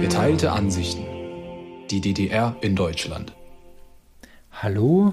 [0.00, 1.04] Geteilte Ansichten.
[1.90, 3.34] Die DDR in Deutschland.
[4.50, 5.12] Hallo,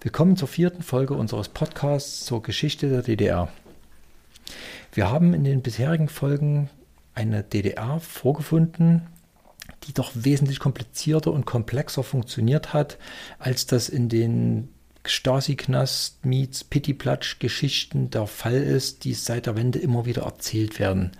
[0.00, 3.48] willkommen zur vierten Folge unseres Podcasts zur Geschichte der DDR.
[4.92, 6.68] Wir haben in den bisherigen Folgen
[7.14, 9.06] eine DDR vorgefunden,
[9.84, 12.98] die doch wesentlich komplizierter und komplexer funktioniert hat,
[13.38, 14.68] als das in den
[15.04, 21.12] Stasi-Knast meets Pittiplatsch-Geschichten der Fall ist, die seit der Wende immer wieder erzählt werden.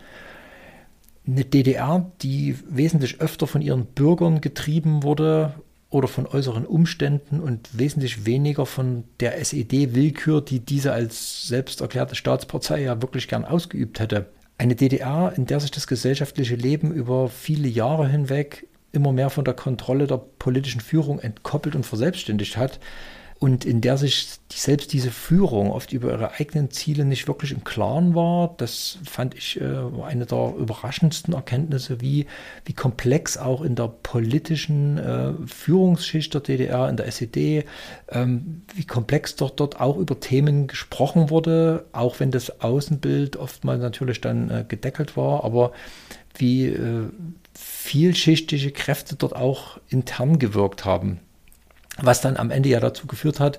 [1.27, 5.55] Eine DDR, die wesentlich öfter von ihren Bürgern getrieben wurde
[5.91, 12.15] oder von äußeren Umständen und wesentlich weniger von der SED-Willkür, die diese als selbst erklärte
[12.15, 14.27] Staatspartei ja wirklich gern ausgeübt hätte.
[14.63, 19.45] Eine DDR, in der sich das gesellschaftliche Leben über viele Jahre hinweg immer mehr von
[19.45, 22.79] der Kontrolle der politischen Führung entkoppelt und verselbstständigt hat,
[23.43, 27.65] und in der sich selbst diese Führung oft über ihre eigenen Ziele nicht wirklich im
[27.65, 28.55] Klaren war.
[28.57, 29.65] Das fand ich äh,
[30.05, 32.27] eine der überraschendsten Erkenntnisse, wie,
[32.65, 37.65] wie komplex auch in der politischen äh, Führungsschicht der DDR, in der SED,
[38.11, 43.83] ähm, wie komplex dort, dort auch über Themen gesprochen wurde, auch wenn das Außenbild oftmals
[43.83, 45.73] natürlich dann äh, gedeckelt war, aber
[46.37, 47.09] wie äh,
[47.55, 51.19] vielschichtige Kräfte dort auch intern gewirkt haben
[51.99, 53.59] was dann am Ende ja dazu geführt hat,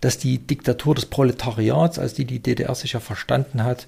[0.00, 3.86] dass die Diktatur des Proletariats, als die die DDR sich ja verstanden hat,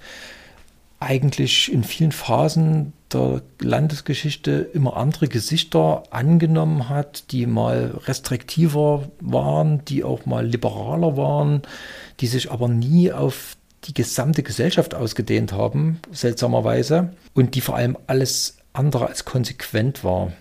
[0.98, 9.84] eigentlich in vielen Phasen der Landesgeschichte immer andere Gesichter angenommen hat, die mal restriktiver waren,
[9.84, 11.62] die auch mal liberaler waren,
[12.20, 17.96] die sich aber nie auf die gesamte Gesellschaft ausgedehnt haben, seltsamerweise, und die vor allem
[18.06, 20.32] alles andere als konsequent war.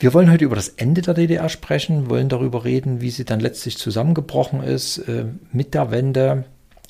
[0.00, 3.38] Wir wollen heute über das Ende der DDR sprechen, wollen darüber reden, wie sie dann
[3.38, 6.44] letztlich zusammengebrochen ist äh, mit der Wende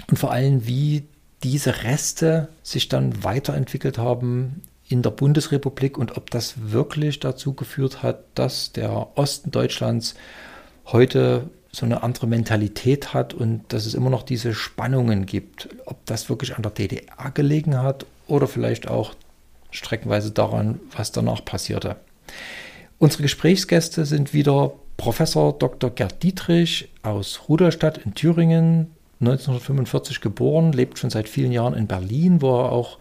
[0.09, 1.09] und vor allem, wie
[1.43, 8.05] diese Reste sich dann weiterentwickelt haben in der Bundesrepublik und ob das wirklich dazu geführt
[8.05, 10.15] hat, dass der Osten Deutschlands
[10.87, 15.69] heute so eine andere Mentalität hat und dass es immer noch diese Spannungen gibt.
[15.84, 19.15] Ob das wirklich an der DDR gelegen hat oder vielleicht auch
[19.73, 21.97] streckenweise daran, was danach passierte.
[23.00, 25.88] Unsere Gesprächsgäste sind wieder Professor Dr.
[25.88, 28.88] Gerd Dietrich aus Rudolstadt in Thüringen,
[29.21, 32.99] 1945 geboren, lebt schon seit vielen Jahren in Berlin, wo er auch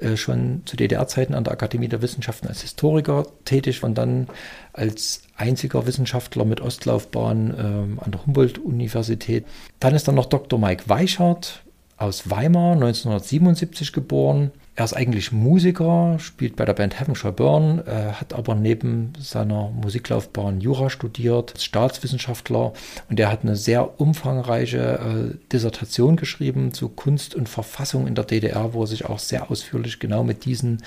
[0.00, 4.28] äh, schon zu DDR-Zeiten an der Akademie der Wissenschaften als Historiker tätig und dann
[4.74, 9.44] als einziger Wissenschaftler mit Ostlaufbahn äh, an der Humboldt-Universität.
[9.80, 10.56] Dann ist dann noch Dr.
[10.56, 11.64] Mike Weichert
[11.96, 18.12] aus Weimar, 1977 geboren, er ist eigentlich Musiker, spielt bei der Band Heavenshire Burn, äh,
[18.12, 22.72] hat aber neben seiner Musiklaufbahn Jura studiert, ist Staatswissenschaftler
[23.10, 28.24] und er hat eine sehr umfangreiche äh, Dissertation geschrieben zu Kunst und Verfassung in der
[28.24, 30.82] DDR, wo er sich auch sehr ausführlich genau mit diesen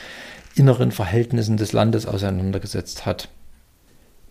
[0.55, 3.29] inneren Verhältnissen des Landes auseinandergesetzt hat.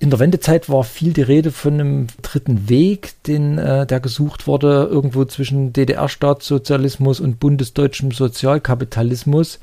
[0.01, 4.47] In der Wendezeit war viel die Rede von einem dritten Weg, den, äh, der gesucht
[4.47, 9.61] wurde, irgendwo zwischen DDR-Staatssozialismus und bundesdeutschem Sozialkapitalismus.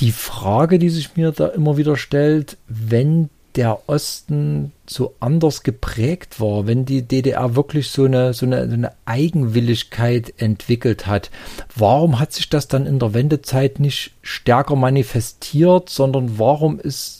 [0.00, 6.40] Die Frage, die sich mir da immer wieder stellt, wenn der Osten so anders geprägt
[6.40, 11.30] war, wenn die DDR wirklich so eine, so eine, so eine Eigenwilligkeit entwickelt hat,
[11.74, 17.17] warum hat sich das dann in der Wendezeit nicht stärker manifestiert, sondern warum ist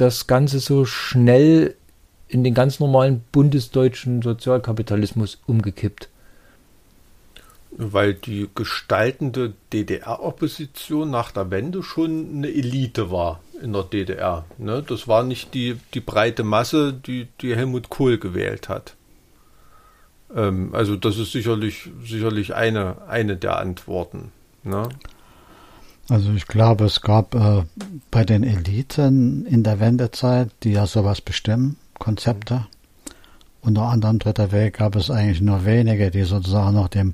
[0.00, 1.76] das Ganze so schnell
[2.28, 6.08] in den ganz normalen bundesdeutschen Sozialkapitalismus umgekippt?
[7.72, 14.44] Weil die gestaltende DDR-Opposition nach der Wende schon eine Elite war in der DDR.
[14.58, 14.82] Ne?
[14.86, 18.96] Das war nicht die, die breite Masse, die, die Helmut Kohl gewählt hat.
[20.34, 24.32] Ähm, also das ist sicherlich, sicherlich eine, eine der Antworten.
[24.62, 24.88] Ne?
[26.10, 27.62] Also ich glaube, es gab äh,
[28.10, 32.66] bei den Eliten in der Wendezeit, die ja sowas bestimmen, Konzepte.
[33.62, 37.12] Unter anderem Dritter Weg gab es eigentlich nur wenige, die sozusagen noch dem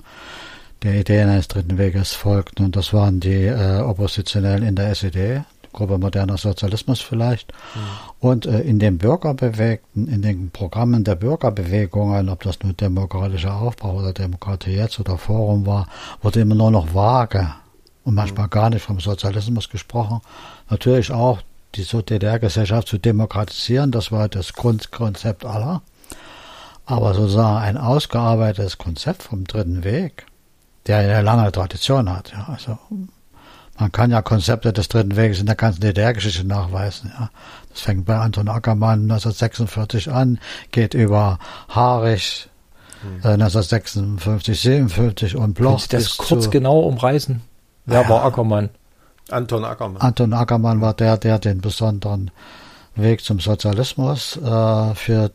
[0.83, 2.65] der Ideen eines Dritten Weges folgten.
[2.65, 5.43] Und das waren die äh, Oppositionellen in der SED,
[5.75, 7.53] Gruppe Moderner Sozialismus vielleicht.
[7.53, 7.81] Mhm.
[8.21, 13.97] Und äh, in den Bürgerbewegten, in den Programmen der Bürgerbewegungen, ob das nur demokratischer Aufbau
[13.97, 15.87] oder Demokratie jetzt oder Forum war,
[16.23, 17.53] wurde immer nur noch vage
[18.07, 20.21] und manchmal gar nicht vom Sozialismus gesprochen.
[20.71, 21.41] Natürlich auch
[21.75, 25.83] die DDR-Gesellschaft zu demokratisieren, das war das Grundkonzept aller.
[26.87, 30.25] Aber sozusagen ein ausgearbeitetes Konzept vom dritten Weg,
[30.87, 32.79] der eine lange Tradition hat, ja, also
[33.79, 37.13] Man kann ja Konzepte des Dritten Weges in der ganzen DDR-Geschichte nachweisen.
[37.19, 37.31] Ja.
[37.71, 40.39] Das fängt bei Anton Ackermann 1946 an,
[40.71, 42.49] geht über Haarich
[43.25, 45.71] äh, 1956, 57 und Bloch.
[45.73, 47.43] Kannst du das kurz genau umreißen?
[47.87, 48.09] Wer Ja.
[48.09, 48.71] war Ackermann?
[49.31, 50.01] Anton Ackermann.
[50.03, 52.31] Anton Ackermann war der, der den besonderen
[52.95, 55.31] Weg zum Sozialismus äh, für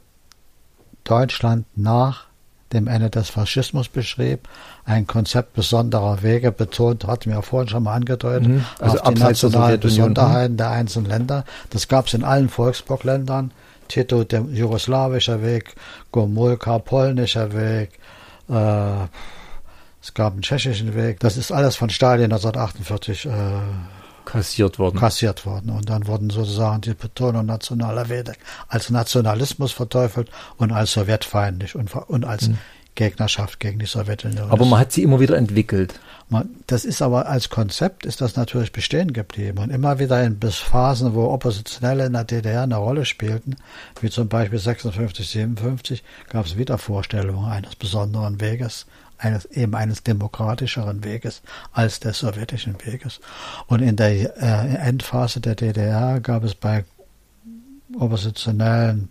[1.03, 2.25] Deutschland nach
[2.74, 4.48] dem Ende des Faschismus beschrieb.
[4.86, 8.65] Ein Konzept besonderer Wege betont, hatten wir ja vorhin schon mal angedeutet, Mhm.
[8.80, 9.80] Also auf die abseits der nationalen.
[9.81, 11.44] Besonderheiten der einzelnen Länder.
[11.71, 13.51] Das gab es in allen Volksblockländern.
[13.89, 15.75] Tito, der jugoslawischer Weg,
[16.13, 18.00] Gomulka, polnischer Weg,
[18.48, 19.07] äh,
[20.01, 21.19] es gab einen tschechischen Weg.
[21.19, 23.30] Das ist alles von Stalin 1948 äh,
[24.25, 25.00] Kassiert worden.
[25.00, 25.71] kassiert worden.
[25.71, 28.33] Und dann wurden sozusagen die Betonung nationaler Werte
[28.68, 32.50] als Nationalismus verteufelt und als sowjetfeindlich und, und als
[32.95, 34.51] Gegnerschaft gegen die Sowjetunion.
[34.51, 36.00] Aber man hat sie immer wieder entwickelt.
[36.30, 40.39] Man, das ist aber als Konzept ist das natürlich bestehen geblieben und immer wieder in
[40.39, 43.56] Phasen, wo Oppositionelle in der DDR eine Rolle spielten,
[44.01, 48.86] wie zum Beispiel 56, 57, gab es wieder Vorstellungen eines besonderen Weges,
[49.21, 51.41] eines eben eines demokratischeren Weges
[51.71, 53.19] als des sowjetischen Weges.
[53.68, 56.85] Und in der äh, Endphase der DDR gab es bei
[57.97, 59.09] Oppositionellen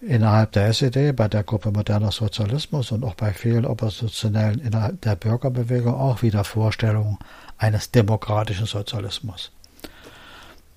[0.00, 5.16] innerhalb der SED, bei der Gruppe Moderner Sozialismus und auch bei vielen Oppositionellen innerhalb der
[5.16, 7.18] Bürgerbewegung auch wieder Vorstellungen
[7.58, 9.50] eines demokratischen Sozialismus.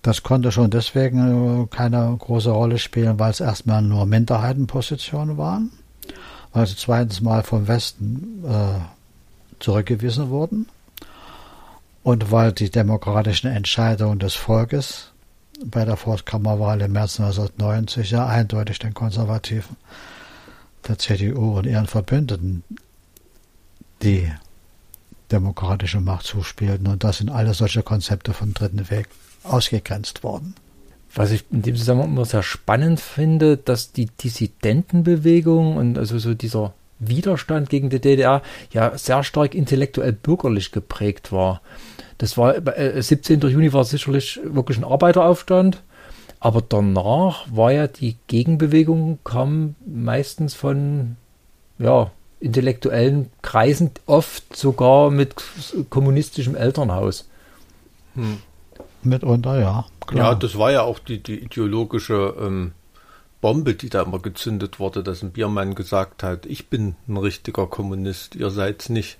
[0.01, 5.71] Das konnte schon deswegen äh, keine große Rolle spielen, weil es erstmal nur Minderheitenpositionen waren,
[6.53, 8.79] weil sie zweitens mal vom Westen äh,
[9.59, 10.67] zurückgewiesen wurden
[12.03, 15.11] und weil die demokratischen Entscheidungen des Volkes
[15.65, 19.77] bei der Volkskammerwahl im März 1990 ja eindeutig den Konservativen,
[20.87, 22.63] der CDU und ihren Verbündeten
[24.01, 24.31] die
[25.31, 26.87] demokratische Macht zuspielten.
[26.87, 29.07] Und da sind alle solche Konzepte vom Dritten Weg
[29.43, 30.55] ausgegrenzt worden.
[31.13, 36.33] Was ich in dem Zusammenhang immer sehr spannend finde, dass die Dissidentenbewegung und also so
[36.33, 38.41] dieser Widerstand gegen die DDR
[38.71, 41.61] ja sehr stark intellektuell bürgerlich geprägt war.
[42.17, 43.41] Das war äh, 17.
[43.41, 45.81] Juni war sicherlich wirklich ein Arbeiteraufstand,
[46.39, 51.17] aber danach war ja die Gegenbewegung kam meistens von
[51.79, 55.35] ja intellektuellen Kreisen, oft sogar mit
[55.89, 57.27] kommunistischem Elternhaus.
[59.03, 60.35] Mitunter, ja, Ja, klar.
[60.39, 62.73] das war ja auch die, die ideologische ähm,
[63.41, 67.67] Bombe, die da immer gezündet wurde, dass ein Biermann gesagt hat, ich bin ein richtiger
[67.67, 69.17] Kommunist, ihr seid's nicht.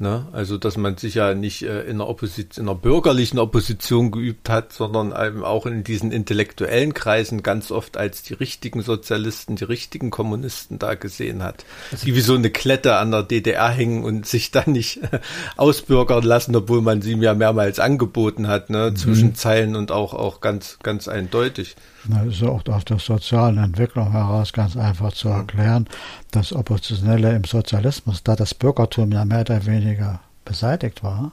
[0.00, 0.26] Ne?
[0.32, 4.48] Also, dass man sich ja nicht äh, in, einer Opposition, in einer bürgerlichen Opposition geübt
[4.48, 9.64] hat, sondern eben auch in diesen intellektuellen Kreisen ganz oft als die richtigen Sozialisten, die
[9.64, 11.66] richtigen Kommunisten da gesehen hat.
[12.02, 15.20] Die wie so eine Klette an der DDR hängen und sich dann nicht äh,
[15.58, 18.94] ausbürgern lassen, obwohl man sie mir mehrmals angeboten hat, ne?
[18.94, 21.76] zwischen Zeilen und auch, auch ganz, ganz eindeutig.
[22.08, 25.86] Das ist auch aus der sozialen Entwicklung heraus ganz einfach zu erklären,
[26.30, 31.32] dass Oppositionelle im Sozialismus, da das Bürgertum ja mehr oder weniger beseitigt war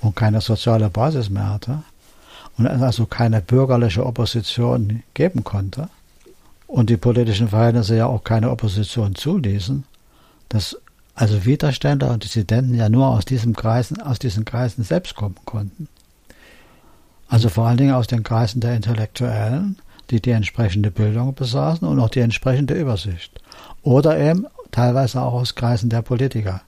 [0.00, 1.82] und keine soziale Basis mehr hatte
[2.58, 5.88] und es also keine bürgerliche Opposition geben konnte
[6.66, 9.84] und die politischen Verhältnisse ja auch keine Opposition zuließen,
[10.48, 10.76] dass
[11.14, 15.88] also Widerstände und Dissidenten ja nur aus diesem Kreisen, aus diesen Kreisen selbst kommen konnten.
[17.32, 19.78] Also vor allen Dingen aus den Kreisen der Intellektuellen,
[20.10, 23.40] die die entsprechende Bildung besaßen und auch die entsprechende Übersicht.
[23.82, 26.60] Oder eben teilweise auch aus Kreisen der Politiker,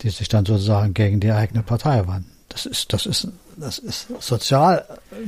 [0.00, 2.32] die sich dann sozusagen gegen die eigene Partei wandten.
[2.48, 4.82] Das ist, das ist, das ist sozial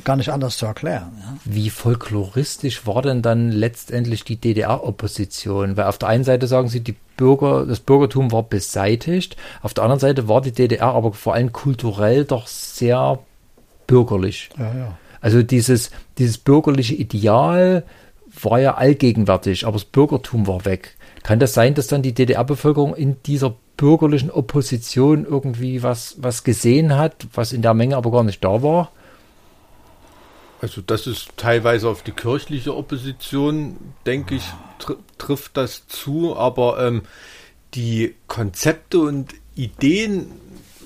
[0.04, 1.12] gar nicht anders zu erklären.
[1.20, 1.36] Ja.
[1.44, 5.76] Wie folkloristisch war denn dann letztendlich die DDR-Opposition?
[5.76, 9.84] Weil auf der einen Seite sagen sie, die Bürger, das Bürgertum war beseitigt, auf der
[9.84, 13.18] anderen Seite war die DDR aber vor allem kulturell doch sehr
[13.88, 14.50] bürgerlich.
[14.56, 14.98] Ja, ja.
[15.20, 17.84] Also dieses, dieses bürgerliche Ideal
[18.40, 20.96] war ja allgegenwärtig, aber das Bürgertum war weg.
[21.24, 26.96] Kann das sein, dass dann die DDR-Bevölkerung in dieser bürgerlichen Opposition irgendwie was, was gesehen
[26.96, 28.92] hat, was in der Menge aber gar nicht da war?
[30.60, 33.76] Also das ist teilweise auf die kirchliche Opposition,
[34.06, 34.44] denke ich,
[34.78, 37.02] tr trifft das zu, aber ähm,
[37.74, 40.30] die Konzepte und Ideen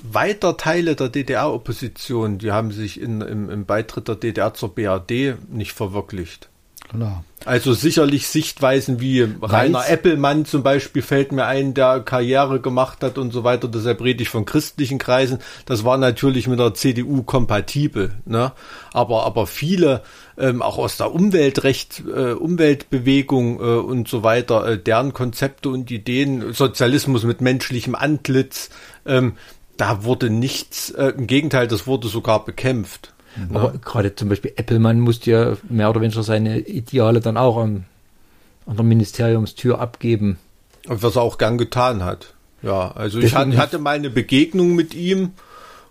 [0.03, 5.35] weiter Teile der DDR-Opposition, die haben sich in, im, im Beitritt der DDR zur BRD
[5.49, 6.49] nicht verwirklicht.
[6.89, 7.23] Klar.
[7.45, 13.17] Also sicherlich Sichtweisen wie Rainer Eppelmann zum Beispiel fällt mir ein, der Karriere gemacht hat
[13.17, 13.67] und so weiter.
[13.67, 15.39] Deshalb rede ich von christlichen Kreisen.
[15.65, 18.13] Das war natürlich mit der CDU kompatibel.
[18.25, 18.53] Ne?
[18.93, 20.03] Aber, aber viele,
[20.37, 25.91] ähm, auch aus der Umweltrecht, äh, Umweltbewegung äh, und so weiter, äh, deren Konzepte und
[25.91, 28.69] Ideen, Sozialismus mit menschlichem Antlitz,
[29.05, 29.33] ähm,
[29.77, 33.13] da wurde nichts, äh, im Gegenteil, das wurde sogar bekämpft.
[33.35, 33.55] Mhm.
[33.55, 37.85] Aber gerade zum Beispiel Applemann musste ja mehr oder weniger seine Ideale dann auch an,
[38.65, 40.37] an der Ministeriumstür abgeben.
[40.87, 42.33] Und was er auch gern getan hat.
[42.61, 45.31] Ja, also ich hatte, hatte mal eine Begegnung mit ihm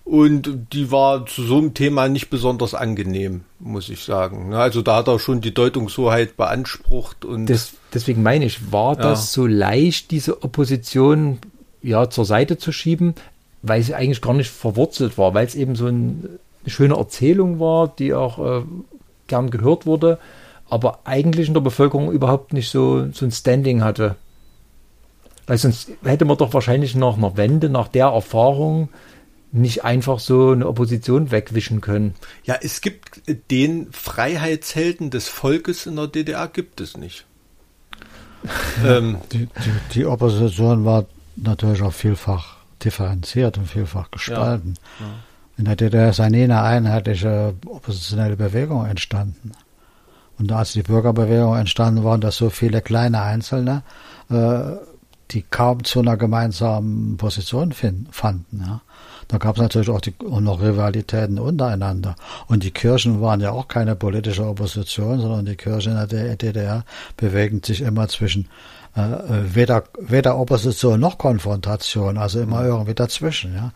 [0.04, 4.54] und die war zu so einem Thema nicht besonders angenehm, muss ich sagen.
[4.54, 7.46] Also da hat er schon die Deutungshoheit beansprucht und.
[7.46, 9.02] Das, deswegen meine ich, war ja.
[9.02, 11.38] das so leicht, diese Opposition
[11.82, 13.14] ja zur Seite zu schieben,
[13.62, 17.60] weil sie eigentlich gar nicht verwurzelt war, weil es eben so ein, eine schöne Erzählung
[17.60, 18.64] war, die auch äh,
[19.26, 20.18] gern gehört wurde,
[20.68, 24.16] aber eigentlich in der Bevölkerung überhaupt nicht so, so ein Standing hatte.
[25.46, 28.88] Weil sonst hätte man doch wahrscheinlich nach einer Wende, nach der Erfahrung,
[29.52, 32.14] nicht einfach so eine Opposition wegwischen können.
[32.44, 37.26] Ja, es gibt den Freiheitshelden des Volkes in der DDR gibt es nicht.
[38.84, 39.48] ähm, die, die,
[39.94, 41.04] die, Opposition war
[41.36, 44.74] natürlich auch vielfach differenziert und vielfach gespalten.
[45.00, 45.12] Ja, ja.
[45.58, 49.52] In der DDR ist eine einheitliche oppositionelle Bewegung entstanden.
[50.38, 53.82] Und als die Bürgerbewegung entstanden war, dass so viele kleine Einzelne,
[54.30, 54.60] äh,
[55.30, 58.64] die kaum zu einer gemeinsamen Position finden, fanden.
[58.66, 58.80] Ja.
[59.28, 62.16] Da gab es natürlich auch, die, auch noch Rivalitäten untereinander.
[62.48, 66.84] Und die Kirchen waren ja auch keine politische Opposition, sondern die Kirchen in der DDR
[67.16, 68.48] bewegen sich immer zwischen
[68.94, 73.54] weder, weder Opposition noch Konfrontation, also immer irgendwie dazwischen.
[73.54, 73.72] Ja.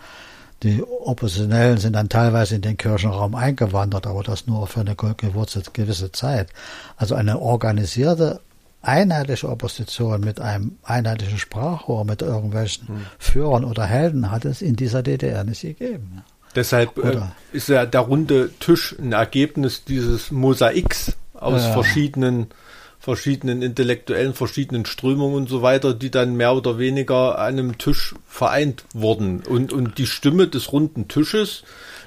[0.62, 6.12] Die Oppositionellen sind dann teilweise in den Kirchenraum eingewandert, aber das nur für eine gewisse
[6.12, 6.48] Zeit.
[6.96, 8.40] Also eine organisierte
[8.82, 13.06] einheitliche Opposition mit einem einheitlichen Sprachrohr, mit irgendwelchen hm.
[13.18, 16.22] Führern oder Helden hat es in dieser DDR nicht gegeben.
[16.54, 17.20] Deshalb äh,
[17.52, 21.72] ist ja der runde Tisch ein Ergebnis dieses Mosaiks aus ja.
[21.72, 22.46] verschiedenen
[23.06, 28.16] verschiedenen Intellektuellen, verschiedenen Strömungen und so weiter, die dann mehr oder weniger an einem Tisch
[28.26, 29.44] vereint wurden.
[29.48, 31.62] Und, und die Stimme des runden Tisches,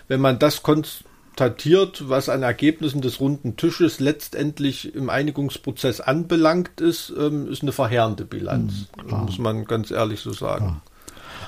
[0.09, 7.13] wenn man das konstatiert, was an Ergebnissen des runden Tisches letztendlich im Einigungsprozess anbelangt ist,
[7.17, 8.87] ähm, ist eine verheerende Bilanz.
[9.01, 10.65] Mhm, muss man ganz ehrlich so sagen.
[10.65, 10.81] Klar.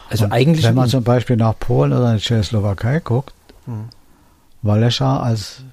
[0.10, 0.64] Also Und eigentlich.
[0.64, 3.34] Wenn man zum Beispiel nach Polen oder in die Tschechoslowakei guckt,
[3.66, 3.90] mhm.
[4.62, 5.64] Walescha als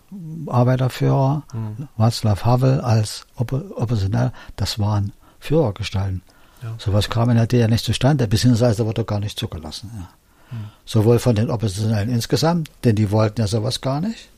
[0.47, 1.89] Arbeiterführer, mhm.
[1.97, 6.23] Václav Havel als Opp Oppositionell, das waren Führergestalten.
[6.63, 6.75] Ja.
[6.79, 9.91] Sowas kam in der DDR nicht zustande, beziehungsweise wurde gar nicht zugelassen.
[9.95, 10.09] Ja.
[10.51, 10.65] Mhm.
[10.85, 14.29] Sowohl von den Oppositionellen insgesamt, denn die wollten ja sowas gar nicht.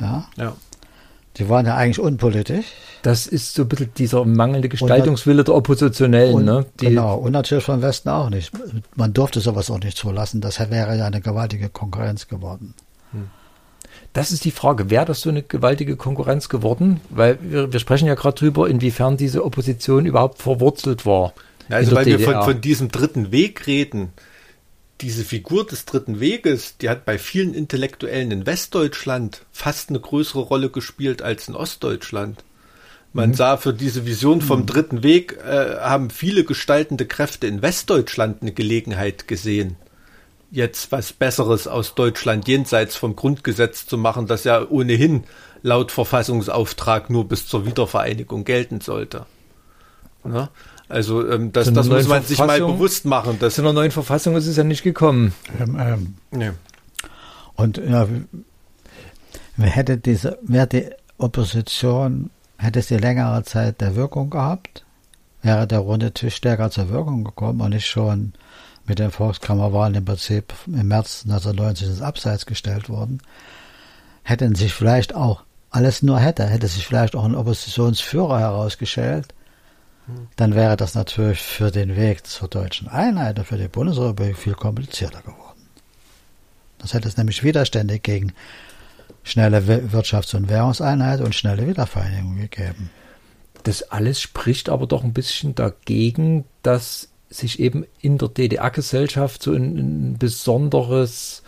[0.00, 0.26] Ja.
[0.36, 0.54] ja.
[1.36, 2.66] Die waren ja eigentlich unpolitisch.
[3.02, 6.34] Das ist so ein bisschen dieser mangelnde Gestaltungswille der Oppositionellen.
[6.34, 6.66] Und, ne?
[6.80, 8.52] Die genau, und natürlich vom Westen auch nicht.
[8.94, 10.40] Man durfte sowas auch nicht zulassen.
[10.40, 12.74] Das wäre ja eine gewaltige Konkurrenz geworden.
[14.14, 17.00] Das ist die Frage, wäre das so eine gewaltige Konkurrenz geworden?
[17.10, 21.34] Weil wir, wir sprechen ja gerade drüber, inwiefern diese Opposition überhaupt verwurzelt war.
[21.68, 22.20] Ja, also weil DDR.
[22.20, 24.12] wir von, von diesem dritten Weg reden,
[25.00, 30.42] diese Figur des dritten Weges, die hat bei vielen Intellektuellen in Westdeutschland fast eine größere
[30.42, 32.44] Rolle gespielt als in Ostdeutschland.
[33.12, 33.34] Man mhm.
[33.34, 34.66] sah für diese Vision vom mhm.
[34.66, 39.74] dritten Weg, äh, haben viele gestaltende Kräfte in Westdeutschland eine Gelegenheit gesehen
[40.50, 45.24] jetzt was Besseres aus Deutschland jenseits vom Grundgesetz zu machen, das ja ohnehin
[45.62, 49.26] laut Verfassungsauftrag nur bis zur Wiedervereinigung gelten sollte.
[50.24, 50.48] Ne?
[50.88, 53.38] Also ähm, das, das muss man sich mal bewusst machen.
[53.38, 55.34] Dass Zu einer neuen Verfassung ist es ja nicht gekommen.
[55.58, 56.50] Ähm, ähm, nee.
[57.56, 58.06] Und ja,
[59.58, 64.84] hätte diese, wäre die Opposition, hätte sie längere Zeit der Wirkung gehabt,
[65.42, 68.32] wäre der runde Tisch stärker zur Wirkung gekommen und nicht schon
[68.86, 73.20] mit den Volkskammerwahlen im Prinzip im März 1990 ins Abseits gestellt worden,
[74.22, 79.34] hätten sich vielleicht auch, alles nur hätte, hätte sich vielleicht auch ein Oppositionsführer herausgestellt,
[80.36, 84.54] dann wäre das natürlich für den Weg zur deutschen Einheit und für die Bundesrepublik viel
[84.54, 85.68] komplizierter geworden.
[86.78, 88.34] Das hätte es nämlich Widerstände gegen
[89.22, 92.90] schnelle Wirtschafts- und Währungseinheit und schnelle Wiedervereinigung gegeben.
[93.62, 99.52] Das alles spricht aber doch ein bisschen dagegen, dass sich eben in der DDR-Gesellschaft so
[99.52, 101.42] ein, ein, besonderes,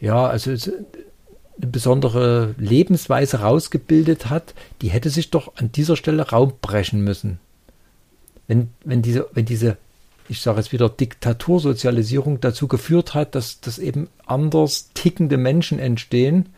[0.00, 6.54] ja, also eine besondere Lebensweise rausgebildet hat, die hätte sich doch an dieser Stelle Raum
[6.60, 7.38] brechen müssen.
[8.46, 9.76] Wenn, wenn diese, wenn diese,
[10.28, 16.50] ich sage jetzt wieder, Diktatursozialisierung dazu geführt hat, dass, dass eben anders tickende Menschen entstehen,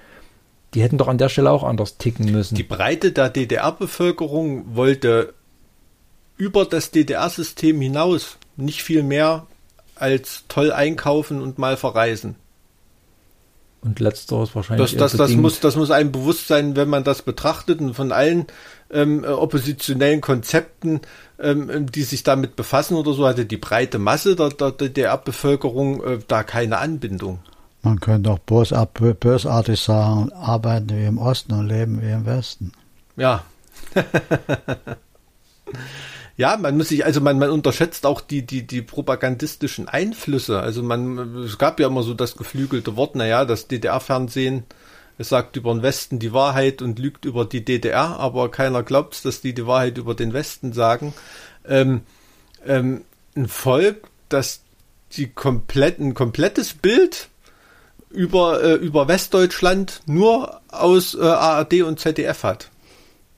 [0.75, 2.55] die hätten doch an der Stelle auch anders ticken müssen.
[2.55, 5.35] Die Breite der DDR-Bevölkerung wollte
[6.39, 9.47] über das DDR-System hinaus nicht viel mehr
[9.95, 12.37] als toll einkaufen und mal verreisen.
[13.81, 14.97] Und letzteres wahrscheinlich.
[14.97, 17.81] Das, das, das, muss, das muss einem bewusst sein, wenn man das betrachtet.
[17.81, 18.47] Und von allen
[18.91, 21.01] ähm, äh, oppositionellen Konzepten,
[21.39, 26.19] ähm, die sich damit befassen oder so, hatte die breite Masse der, der DDR-Bevölkerung äh,
[26.27, 27.39] da keine Anbindung.
[27.83, 32.73] Man könnte auch bösartig sagen, arbeiten wie im Osten und leben wie im Westen.
[33.17, 33.45] Ja.
[36.39, 40.61] ja, man muss sich, also man, man unterschätzt auch die, die, die propagandistischen Einflüsse.
[40.61, 44.63] Also man, es gab ja immer so das geflügelte Wort, naja, das DDR-Fernsehen,
[45.19, 49.25] es sagt über den Westen die Wahrheit und lügt über die DDR, aber keiner glaubt,
[49.25, 51.13] dass die die Wahrheit über den Westen sagen.
[51.67, 52.03] Ähm,
[52.65, 53.03] ähm,
[53.37, 54.61] ein Volk, das
[55.17, 57.31] die komplett, ein komplettes Bild
[58.11, 62.71] über, äh, über Westdeutschland nur aus äh, ARD und ZDF hat.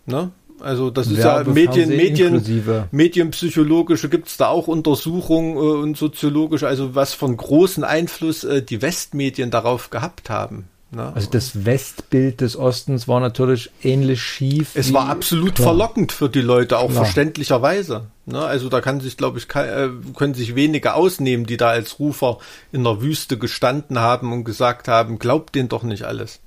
[0.05, 0.33] Ne?
[0.61, 6.67] Also das ist ja Medien, Medien, Medienpsychologische gibt es da auch Untersuchungen äh, und soziologische,
[6.67, 10.67] also was von großen Einfluss äh, die Westmedien darauf gehabt haben.
[10.93, 11.13] Ne?
[11.15, 14.73] Also das Westbild des Ostens war natürlich ähnlich schief.
[14.75, 15.69] Es war absolut klar.
[15.69, 17.05] verlockend für die Leute, auch klar.
[17.05, 18.07] verständlicherweise.
[18.27, 18.41] Ne?
[18.41, 22.39] Also da kann sich, glaube ich, äh, können sich wenige ausnehmen, die da als Rufer
[22.73, 26.41] in der Wüste gestanden haben und gesagt haben, glaubt denen doch nicht alles.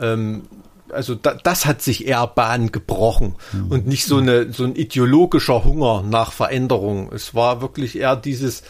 [0.00, 0.44] Ähm,
[0.92, 3.70] also da, das hat sich eher Bahn gebrochen mhm.
[3.70, 7.12] und nicht so eine so ein ideologischer Hunger nach Veränderung.
[7.12, 8.62] Es war wirklich eher dieses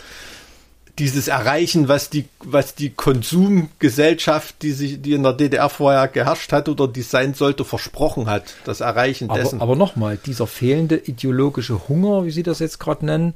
[0.99, 6.53] dieses Erreichen, was die was die Konsumgesellschaft, die sich die in der DDR vorher geherrscht
[6.53, 8.55] hat oder die sein sollte, versprochen hat.
[8.65, 9.61] Das Erreichen aber, dessen.
[9.61, 13.35] Aber nochmal, dieser fehlende ideologische Hunger, wie Sie das jetzt gerade nennen,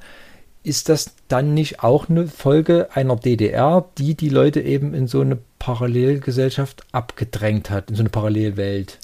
[0.64, 5.20] ist das dann nicht auch eine Folge einer DDR, die die Leute eben in so
[5.20, 8.98] eine Parallelgesellschaft abgedrängt hat, in so eine Parallelwelt?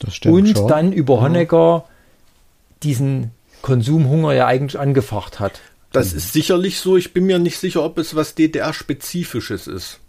[0.00, 0.68] Das stimmt Und schon.
[0.68, 1.84] dann über Honecker
[2.82, 5.60] diesen Konsumhunger ja eigentlich angefacht hat.
[5.92, 6.96] Das ist sicherlich so.
[6.96, 10.00] Ich bin mir nicht sicher, ob es was DDR-spezifisches ist.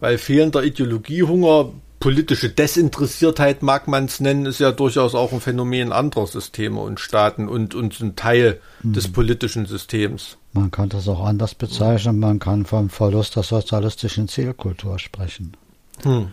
[0.00, 5.92] Weil fehlender Ideologiehunger politische Desinteressiertheit mag man es nennen, ist ja durchaus auch ein Phänomen
[5.92, 8.92] anderer Systeme und Staaten und, und ein Teil mhm.
[8.92, 10.36] des politischen Systems.
[10.52, 15.56] Man kann das auch anders bezeichnen, man kann vom Verlust der sozialistischen Zielkultur sprechen.
[16.02, 16.28] Hm.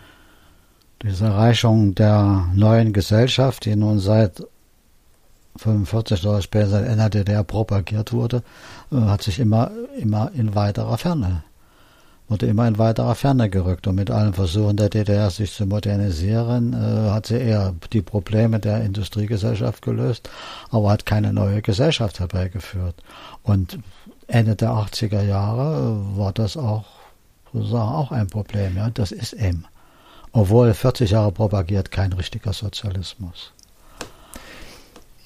[1.02, 4.44] Diese Erreichung der neuen Gesellschaft, die nun seit
[5.58, 8.44] 45 oder später in der DDR propagiert wurde,
[8.92, 11.44] äh, hat sich immer, immer in weiterer Ferne
[12.28, 13.88] wurde immer in weiterer Ferne gerückt.
[13.88, 18.60] Und mit allen Versuchen der DDR, sich zu modernisieren, äh, hat sie eher die Probleme
[18.60, 20.30] der Industriegesellschaft gelöst,
[20.72, 22.96] aber hat keine neue Gesellschaft herbeigeführt.
[23.44, 23.80] Und
[24.28, 26.86] Ende der 80er Jahre war das auch
[27.54, 28.76] sozusagen auch ein Problem.
[28.76, 29.66] Ja, das ist eben,
[30.32, 33.52] obwohl 40 Jahre propagiert, kein richtiger Sozialismus.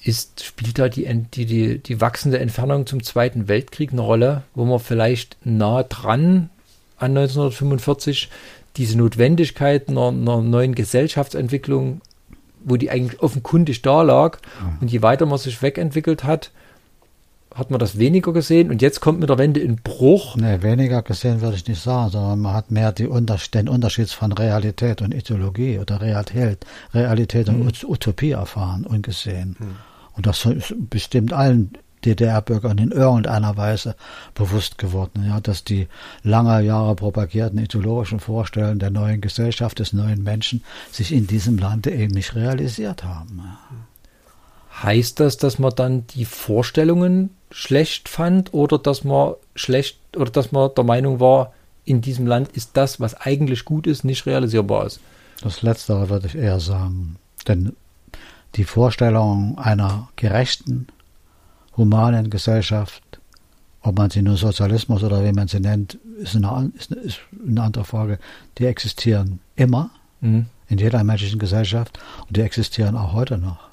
[0.02, 4.64] Ist, spielt da die, die, die, die wachsende Entfernung zum Zweiten Weltkrieg eine Rolle, wo
[4.64, 6.48] man vielleicht nah dran
[7.00, 8.28] an 1945
[8.76, 12.00] diese Notwendigkeit einer, einer neuen Gesellschaftsentwicklung,
[12.64, 14.38] wo die eigentlich offenkundig da lag.
[14.80, 16.50] Und je weiter man sich wegentwickelt hat,
[17.54, 20.36] hat man das weniger gesehen und jetzt kommt mit der Wende in Bruch.
[20.36, 24.10] Nee, weniger gesehen würde ich nicht sagen, sondern man hat mehr die Unter den Unterschied
[24.10, 27.90] von Realität und Ideologie oder Realität, Realität und hm.
[27.90, 29.56] Utopie erfahren und gesehen.
[29.58, 29.76] Hm.
[30.16, 31.72] Und das ist bestimmt allen
[32.04, 33.94] DDR-Bürgern in irgendeiner Weise
[34.34, 35.88] bewusst geworden, ja, dass die
[36.22, 41.90] lange Jahre propagierten ideologischen Vorstellungen der neuen Gesellschaft, des neuen Menschen sich in diesem Lande
[41.90, 43.42] eben nicht realisiert haben.
[44.82, 50.52] Heißt das, dass man dann die Vorstellungen schlecht fand oder dass man schlecht oder dass
[50.52, 51.52] man der Meinung war,
[51.84, 55.00] in diesem Land ist das, was eigentlich gut ist, nicht realisierbar ist?
[55.42, 57.16] Das Letztere würde ich eher sagen.
[57.48, 57.74] Denn
[58.56, 60.86] die Vorstellung einer gerechten,
[61.76, 63.02] humanen Gesellschaft,
[63.82, 67.20] ob man sie nun Sozialismus oder wie man sie nennt, ist eine, ist eine, ist
[67.46, 68.18] eine andere Frage.
[68.58, 70.46] Die existieren immer mhm.
[70.68, 73.70] in jeder menschlichen Gesellschaft und die existieren auch heute noch.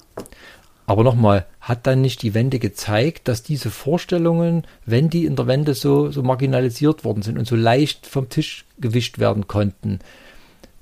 [0.86, 5.46] Aber nochmal, hat dann nicht die Wende gezeigt, dass diese Vorstellungen, wenn die in der
[5.46, 9.98] Wende so, so marginalisiert worden sind und so leicht vom Tisch gewischt werden konnten,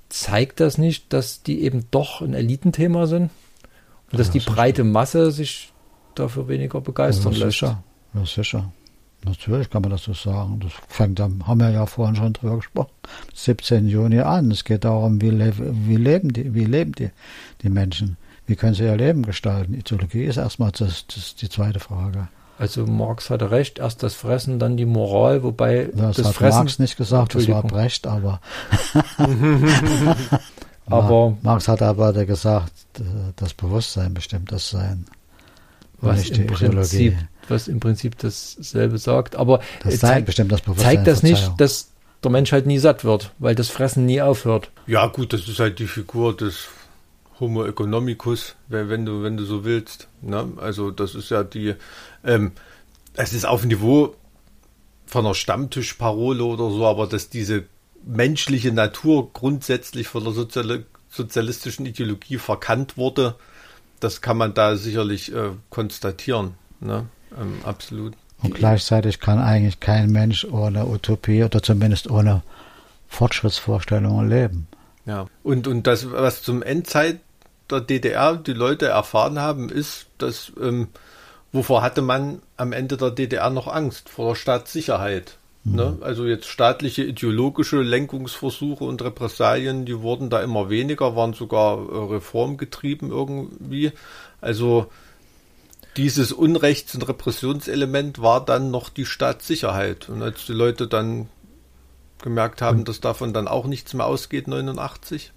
[0.09, 3.31] zeigt das nicht, dass die eben doch ein Elitenthema sind?
[4.12, 5.72] Und dass ja, die breite Masse sich
[6.18, 7.61] dafür weniger begeistern ja, lässt.
[7.61, 7.83] Sicher.
[8.14, 8.72] Ja, sicher.
[9.24, 10.61] Natürlich kann man das so sagen.
[10.61, 12.92] Das fängt haben wir ja vorhin schon drüber gesprochen,
[13.35, 13.88] 17.
[13.88, 14.50] Juni an.
[14.50, 17.11] Es geht darum, wie, le wie leben die, wie leben die,
[17.62, 18.16] die Menschen?
[18.46, 19.74] Wie können sie ihr Leben gestalten?
[19.74, 22.29] Ideologie ist erstmal das, das die zweite Frage.
[22.59, 26.35] Also Marx hatte recht, erst das Fressen, dann die Moral, wobei ja, das, das hat
[26.37, 28.40] Fressen, Marx nicht gesagt, das war Brecht, aber
[30.87, 32.72] aber Marx hat aber gesagt,
[33.37, 35.05] das Bewusstsein bestimmt das Sein
[36.01, 37.17] was im, Prinzip,
[37.49, 39.37] was im Prinzip dasselbe sagt.
[39.37, 41.91] Aber das zeigt, bestimmt das zeigt das nicht, dass
[42.23, 44.71] der Mensch halt nie satt wird, weil das Fressen nie aufhört.
[44.87, 46.67] Ja, gut, das ist halt die Figur des
[47.39, 50.09] Homo economicus, wenn du, wenn du so willst.
[50.23, 50.49] Ne?
[50.57, 51.75] Also das ist ja die,
[52.25, 52.53] ähm,
[53.15, 54.15] es ist auf Niveau
[55.07, 57.65] von einer Stammtischparole oder so, aber dass diese
[58.05, 63.37] menschliche Natur grundsätzlich von der Sozial sozialistischen Ideologie verkannt wurde,
[64.01, 66.55] das kann man da sicherlich äh, konstatieren.
[66.81, 67.07] Ne?
[67.39, 68.15] Ähm, absolut.
[68.43, 72.43] Und gleichzeitig kann eigentlich kein Mensch ohne Utopie oder zumindest ohne
[73.09, 74.67] Fortschrittsvorstellungen leben.
[75.07, 77.21] Ja, und, und das, was zum Endzeit
[77.71, 80.89] der DDR die Leute erfahren haben, ist, dass, ähm,
[81.53, 84.09] wovor hatte man am Ende der DDR noch Angst?
[84.09, 85.39] Vor der Staatssicherheit.
[85.68, 85.98] Ne?
[86.00, 92.12] Also jetzt staatliche ideologische Lenkungsversuche und Repressalien, die wurden da immer weniger, waren sogar äh,
[92.14, 93.90] reformgetrieben irgendwie.
[94.40, 94.87] Also
[95.96, 100.09] dieses Unrechts- und Repressionselement war dann noch die Staatssicherheit.
[100.09, 101.29] Und als die Leute dann
[102.22, 105.33] gemerkt haben, dass davon dann auch nichts mehr ausgeht, 89?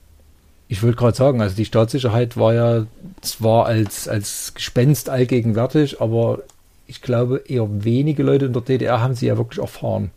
[0.68, 2.86] Ich wollte gerade sagen, also die Staatssicherheit war ja
[3.22, 6.44] zwar als, als Gespenst allgegenwärtig, aber
[6.86, 10.12] ich glaube, eher wenige Leute in der DDR haben sie ja wirklich erfahren.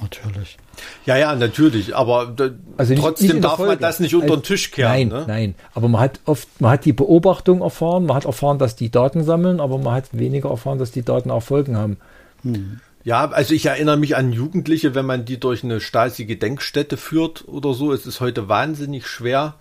[0.00, 0.56] Natürlich.
[1.04, 2.34] Ja, ja, natürlich, aber
[2.76, 3.72] also nicht, trotzdem nicht darf Folge.
[3.72, 4.90] man das nicht unter den Tisch kehren.
[4.90, 5.24] Nein, ne?
[5.26, 8.90] nein, aber man hat oft, man hat die Beobachtung erfahren, man hat erfahren, dass die
[8.90, 11.98] Daten sammeln, aber man hat weniger erfahren, dass die Daten auch Folgen haben.
[12.42, 12.80] Hm.
[13.02, 17.72] Ja, also ich erinnere mich an Jugendliche, wenn man die durch eine Stasi-Gedenkstätte führt oder
[17.72, 17.92] so.
[17.92, 19.54] Es ist heute wahnsinnig schwer,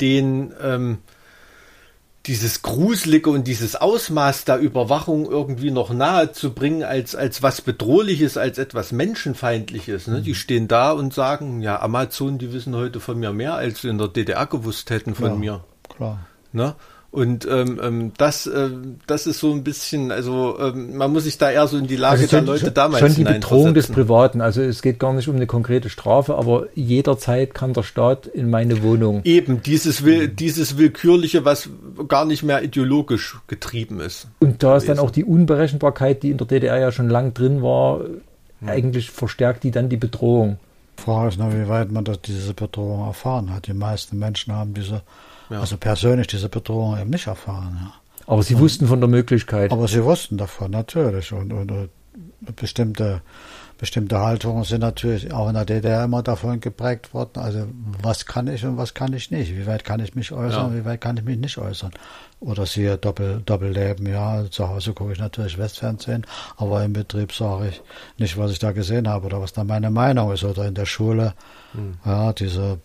[0.00, 0.98] den ähm,
[2.26, 7.60] dieses Gruselige und dieses Ausmaß der Überwachung irgendwie noch nahe zu bringen als, als was
[7.60, 10.06] Bedrohliches, als etwas Menschenfeindliches.
[10.06, 10.22] Ne?
[10.22, 10.34] Die mhm.
[10.34, 13.98] stehen da und sagen, ja, Amazon, die wissen heute von mir mehr, als sie in
[13.98, 15.64] der DDR gewusst hätten von klar, mir.
[15.88, 16.26] Klar.
[16.52, 16.76] Ne?
[17.12, 18.70] Und ähm, ähm, das, äh,
[19.06, 21.96] das ist so ein bisschen, also ähm, man muss sich da eher so in die
[21.96, 24.40] Lage also der Leute schon, damals Schon die Bedrohung des Privaten.
[24.40, 28.48] Also es geht gar nicht um eine konkrete Strafe, aber jederzeit kann der Staat in
[28.48, 29.20] meine Wohnung.
[29.24, 31.68] Eben dieses will, dieses willkürliche, was
[32.08, 34.28] gar nicht mehr ideologisch getrieben ist.
[34.40, 37.60] Und da ist dann auch die Unberechenbarkeit, die in der DDR ja schon lang drin
[37.60, 38.68] war, hm.
[38.68, 40.56] eigentlich verstärkt die dann die Bedrohung.
[40.96, 43.66] Frage ist noch, wie weit man das, diese Bedrohung erfahren hat.
[43.66, 45.02] Die meisten Menschen haben diese
[45.50, 45.60] ja.
[45.60, 47.78] Also persönlich diese Bedrohung eben nicht erfahren.
[47.80, 47.92] Ja.
[48.26, 49.72] Aber Sie und, wussten von der Möglichkeit.
[49.72, 51.32] Aber Sie wussten davon, natürlich.
[51.32, 51.90] Und, und, und,
[52.56, 53.22] bestimmte,
[53.78, 57.42] bestimmte Haltungen sind natürlich auch in der DDR immer davon geprägt worden.
[57.42, 57.66] Also
[58.02, 59.56] was kann ich und was kann ich nicht?
[59.56, 60.80] Wie weit kann ich mich äußern, ja.
[60.80, 61.92] wie weit kann ich mich nicht äußern?
[62.40, 66.26] Oder siehe Doppel, Doppelleben, ja, zu Hause gucke ich natürlich Westfernsehen,
[66.56, 67.82] aber im Betrieb sage ich
[68.18, 70.44] nicht, was ich da gesehen habe oder was da meine Meinung ist.
[70.44, 71.34] Oder in der Schule,
[71.72, 71.94] hm.
[72.04, 72.78] ja, diese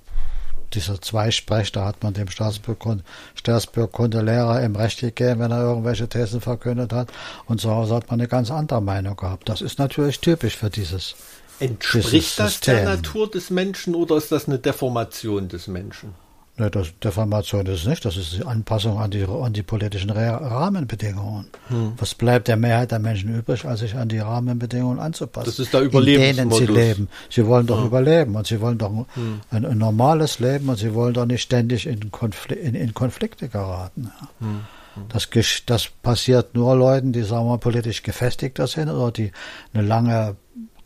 [0.74, 6.94] dieser Zweisprech, da hat man dem Staatsbürgerkundelehrer im Recht gegeben, wenn er irgendwelche Thesen verkündet
[6.94, 7.10] hat.
[7.46, 9.50] Und zu Hause hat man eine ganz andere Meinung gehabt.
[9.50, 11.16] Das ist natürlich typisch für dieses.
[11.60, 16.14] Entspricht dieses das der Natur des Menschen oder ist das eine Deformation des Menschen?
[16.60, 21.46] Ne, das, Deformation ist nicht, das ist die Anpassung an die, an die politischen Rahmenbedingungen.
[21.68, 21.94] Hm.
[21.98, 25.46] Was bleibt der Mehrheit der Menschen übrig, als sich an die Rahmenbedingungen anzupassen?
[25.46, 26.60] Das ist der Überlebensmodus.
[26.60, 27.10] In denen sie leben.
[27.30, 27.86] Sie wollen doch hm.
[27.86, 29.42] überleben und sie wollen doch hm.
[29.52, 33.50] ein, ein, normales Leben und sie wollen doch nicht ständig in, Konfl in, in Konflikte
[33.50, 34.12] geraten.
[34.20, 34.28] Ja.
[34.40, 34.62] Hm.
[34.96, 35.04] Hm.
[35.10, 35.30] Das,
[35.68, 39.32] das passiert nur Leuten, die, sagen wir, politisch gefestigter sind oder die
[39.74, 40.36] eine lange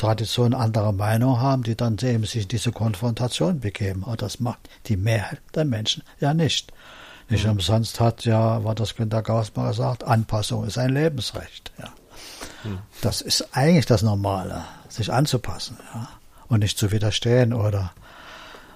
[0.01, 4.01] Tradition anderer Meinung haben, die dann eben sich in diese Konfrontation begeben.
[4.01, 6.73] Und das macht die Mehrheit der Menschen ja nicht.
[7.29, 7.51] Nicht mhm.
[7.51, 11.71] umsonst hat ja, war das Günter Gauss mal gesagt, Anpassung ist ein Lebensrecht.
[11.77, 11.93] Ja.
[12.63, 12.79] Mhm.
[13.01, 16.09] Das ist eigentlich das Normale, sich anzupassen ja.
[16.47, 17.93] und nicht zu widerstehen oder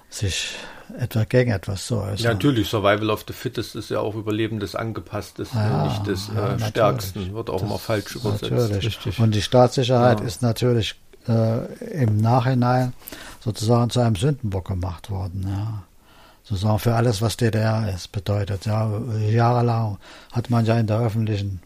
[0.08, 0.50] sich
[0.96, 2.18] etwa gegen etwas zu äußern.
[2.18, 6.30] Ja, natürlich, Survival of the Fittest ist ja auch Überleben des Angepasstes, ja, nicht des
[6.32, 8.52] ja, äh, Stärksten, wird auch das immer falsch übersetzt.
[8.52, 8.84] Natürlich.
[8.84, 9.18] Richtig.
[9.18, 10.26] Und die Staatssicherheit ja.
[10.26, 10.94] ist natürlich
[11.28, 12.92] äh, im Nachhinein
[13.40, 15.46] sozusagen zu einem Sündenbock gemacht worden.
[15.48, 15.82] Ja.
[16.44, 18.66] Sozusagen für alles, was DDR ist, bedeutet.
[18.66, 18.90] Ja,
[19.28, 19.98] jahrelang
[20.32, 21.60] hat man ja in der öffentlichen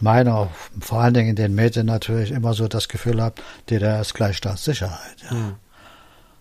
[0.00, 0.48] Meinung,
[0.80, 3.40] vor allen Dingen in den Medien natürlich immer so das Gefühl gehabt,
[3.70, 5.22] DDR ist gleich Staatssicherheit.
[5.24, 5.30] Ja.
[5.30, 5.54] Hm.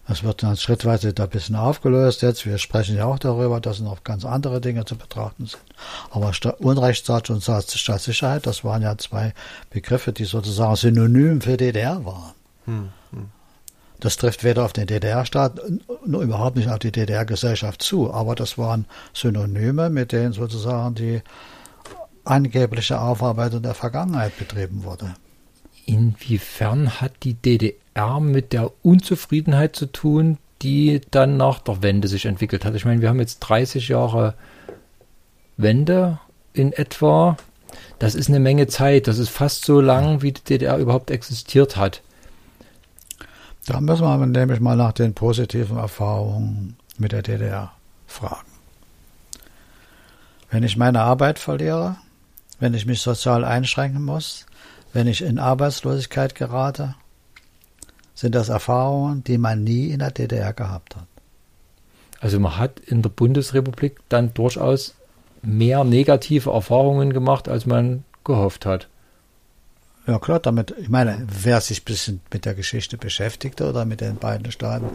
[0.07, 2.45] Das wird dann schrittweise da ein bisschen aufgelöst jetzt.
[2.45, 5.63] Wir sprechen ja auch darüber, dass noch ganz andere Dinge zu betrachten sind.
[6.09, 9.33] Aber Unrechtsstaat und Staatssicherheit, das waren ja zwei
[9.69, 12.33] Begriffe, die sozusagen synonym für DDR waren.
[12.65, 13.29] Hm, hm.
[13.99, 15.61] Das trifft weder auf den DDR-Staat
[16.05, 21.21] noch überhaupt nicht auf die DDR-Gesellschaft zu, aber das waren Synonyme, mit denen sozusagen die
[22.23, 25.13] angebliche Aufarbeitung der Vergangenheit betrieben wurde.
[25.85, 32.25] Inwiefern hat die DDR mit der Unzufriedenheit zu tun, die dann nach der Wende sich
[32.25, 32.75] entwickelt hat.
[32.75, 34.35] Ich meine, wir haben jetzt 30 Jahre
[35.57, 36.19] Wende
[36.53, 37.37] in etwa.
[37.99, 39.07] Das ist eine Menge Zeit.
[39.07, 42.01] Das ist fast so lang, wie die DDR überhaupt existiert hat.
[43.65, 47.71] Da müssen wir nämlich mal nach den positiven Erfahrungen mit der DDR
[48.07, 48.49] fragen.
[50.49, 51.95] Wenn ich meine Arbeit verliere,
[52.59, 54.45] wenn ich mich sozial einschränken muss,
[54.93, 56.95] wenn ich in Arbeitslosigkeit gerate,
[58.13, 61.07] sind das Erfahrungen, die man nie in der DDR gehabt hat.
[62.19, 64.95] Also man hat in der Bundesrepublik dann durchaus
[65.41, 68.87] mehr negative Erfahrungen gemacht, als man gehofft hat.
[70.07, 74.01] Ja klar, damit, ich meine, wer sich ein bisschen mit der Geschichte beschäftigte oder mit
[74.01, 74.89] den beiden Staaten,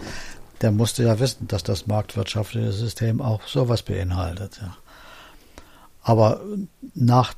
[0.61, 4.59] der musste ja wissen, dass das marktwirtschaftliche System auch sowas beinhaltet.
[4.61, 4.77] Ja.
[6.03, 6.41] Aber
[6.95, 7.35] nach,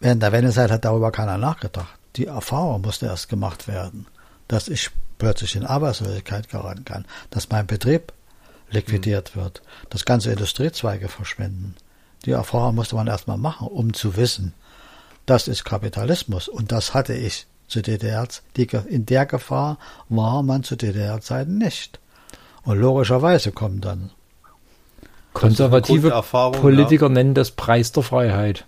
[0.00, 1.94] während der Wendezeit hat darüber keiner nachgedacht.
[2.16, 4.06] Die Erfahrung musste erst gemacht werden,
[4.48, 8.12] dass ich plötzlich in Arbeitslosigkeit geraten kann, dass mein Betrieb
[8.70, 11.74] liquidiert wird, dass ganze Industriezweige verschwinden.
[12.24, 14.52] Die Erfahrung musste man erstmal machen, um zu wissen,
[15.26, 16.48] das ist Kapitalismus.
[16.48, 18.26] Und das hatte ich zu DDR,
[18.88, 19.78] in der Gefahr
[20.08, 21.98] war man zu DDR-Zeiten nicht.
[22.62, 24.10] Und logischerweise kommen dann.
[25.32, 26.10] Konservative
[26.52, 27.12] Politiker ja.
[27.12, 28.64] nennen das Preis der Freiheit.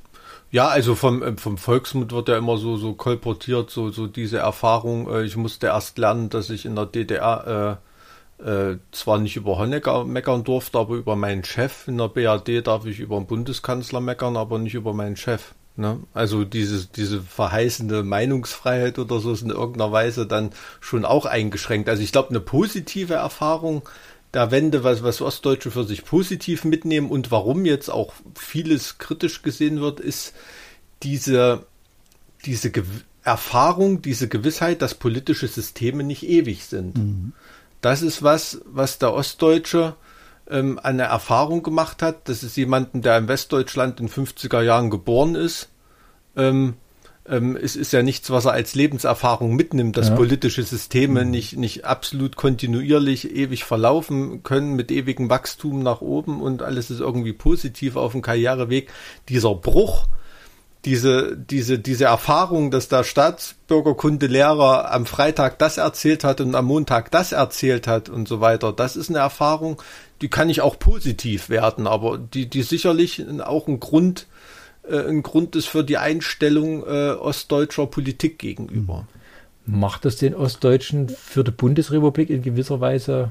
[0.51, 4.39] Ja, also vom, äh, vom Volksmund wird ja immer so, so kolportiert, so, so diese
[4.39, 5.09] Erfahrung.
[5.11, 7.79] Äh, ich musste erst lernen, dass ich in der DDR
[8.41, 11.87] äh, äh, zwar nicht über Honecker meckern durfte, aber über meinen Chef.
[11.89, 15.55] In der BRD darf ich über den Bundeskanzler meckern, aber nicht über meinen Chef.
[15.77, 16.01] Ne?
[16.15, 21.89] Also diese, diese verheißende Meinungsfreiheit oder so ist in irgendeiner Weise dann schon auch eingeschränkt.
[21.89, 23.83] Also ich glaube, eine positive Erfahrung
[24.35, 29.43] der Wende, was, was Ostdeutsche für sich positiv mitnehmen und warum jetzt auch vieles kritisch
[29.43, 30.35] gesehen wird, ist
[31.03, 31.67] diese,
[32.45, 32.85] diese Ge
[33.25, 36.97] Erfahrung, diese Gewissheit, dass politische Systeme nicht ewig sind.
[36.97, 37.33] Mhm.
[37.83, 39.97] Das ist was, was der Ostdeutsche
[40.49, 42.29] ähm, eine Erfahrung gemacht hat.
[42.29, 45.69] Das ist jemanden, der in Westdeutschland in 50er Jahren geboren ist.
[46.37, 46.75] Ähm,
[47.31, 50.17] ähm, es ist ja nichts, was er als Lebenserfahrung mitnimmt, dass ja.
[50.17, 51.31] politische Systeme mhm.
[51.31, 57.01] nicht, nicht absolut kontinuierlich ewig verlaufen können mit ewigem Wachstum nach oben und alles ist
[57.01, 58.91] irgendwie positiv auf dem Karriereweg.
[59.29, 60.07] Dieser Bruch,
[60.85, 67.11] diese, diese, diese Erfahrung, dass der Staatsbürgerkundelehrer am Freitag das erzählt hat und am Montag
[67.11, 69.83] das erzählt hat und so weiter, das ist eine Erfahrung,
[70.23, 74.27] die kann ich auch positiv werten, aber die, die sicherlich auch ein Grund,
[74.91, 79.07] äh, ein Grund ist für die Einstellung äh, ostdeutscher Politik gegenüber.
[79.67, 83.31] Macht das den Ostdeutschen für die Bundesrepublik in gewisser Weise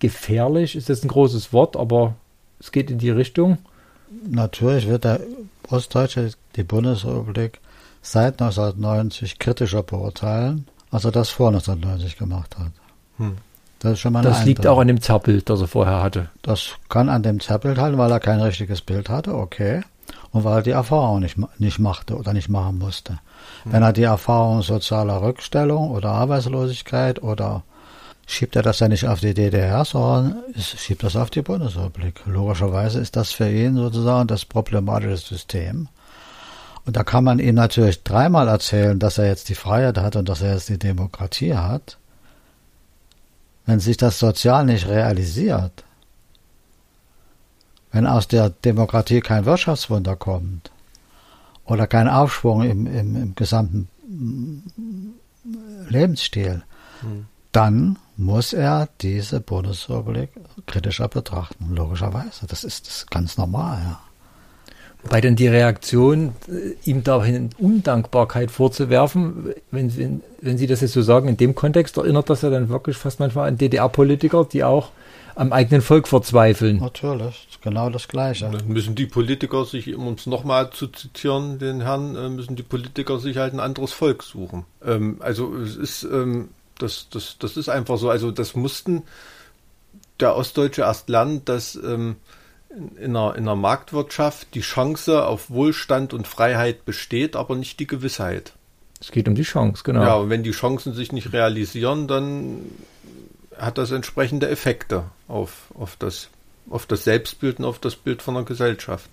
[0.00, 0.74] gefährlich?
[0.74, 2.16] Ist das ein großes Wort, aber
[2.58, 3.58] es geht in die Richtung.
[4.28, 5.20] Natürlich wird der
[5.68, 7.60] Ostdeutsche die Bundesrepublik
[8.02, 12.72] seit 1990 kritischer beurteilen, als er das vor 1990 gemacht hat.
[13.18, 13.36] Hm.
[13.78, 16.30] Das ist schon mal Das liegt auch an dem Zerrbild, das er vorher hatte.
[16.42, 19.82] Das kann an dem Zerrbild halten, weil er kein richtiges Bild hatte, okay.
[20.34, 23.20] Und weil er die Erfahrung nicht, nicht machte oder nicht machen musste.
[23.62, 23.72] Hm.
[23.72, 27.62] Wenn er die Erfahrung sozialer Rückstellung oder Arbeitslosigkeit oder
[28.26, 32.22] schiebt er das ja nicht auf die DDR, sondern schiebt das auf die Bundesrepublik.
[32.26, 35.86] Logischerweise ist das für ihn sozusagen das problematische System.
[36.84, 40.28] Und da kann man ihm natürlich dreimal erzählen, dass er jetzt die Freiheit hat und
[40.28, 41.96] dass er jetzt die Demokratie hat.
[43.66, 45.83] Wenn sich das sozial nicht realisiert,
[47.94, 50.72] wenn aus der Demokratie kein Wirtschaftswunder kommt
[51.64, 53.88] oder kein Aufschwung im, im, im gesamten
[55.88, 56.64] Lebensstil,
[57.00, 57.26] hm.
[57.52, 60.30] dann muss er diese Bundesrepublik
[60.66, 62.46] kritischer betrachten, logischerweise.
[62.48, 64.00] Das ist, das ist ganz normal, ja.
[65.04, 70.92] Wobei dann die Reaktion, äh, ihm dahin Undankbarkeit vorzuwerfen, wenn, wenn, wenn Sie das jetzt
[70.92, 74.64] so sagen, in dem Kontext erinnert das ja dann wirklich fast manchmal an DDR-Politiker, die
[74.64, 74.90] auch
[75.34, 76.78] am eigenen Volk verzweifeln.
[76.78, 78.48] Natürlich, genau das Gleiche.
[78.50, 82.62] Dann müssen die Politiker sich, um es nochmal zu zitieren, den Herrn, äh, müssen die
[82.62, 84.64] Politiker sich halt ein anderes Volk suchen.
[84.84, 88.08] Ähm, also es ist, ähm, das, das, das ist einfach so.
[88.08, 89.02] Also das mussten
[90.20, 92.16] der Ostdeutsche erst lernen, dass ähm,
[92.96, 97.86] in einer, in einer Marktwirtschaft die Chance auf Wohlstand und Freiheit besteht, aber nicht die
[97.86, 98.52] Gewissheit.
[99.00, 100.02] Es geht um die Chance, genau.
[100.02, 102.62] Ja, und wenn die Chancen sich nicht realisieren, dann
[103.56, 106.28] hat das entsprechende Effekte auf, auf, das,
[106.70, 109.08] auf das Selbstbild und auf das Bild von der Gesellschaft,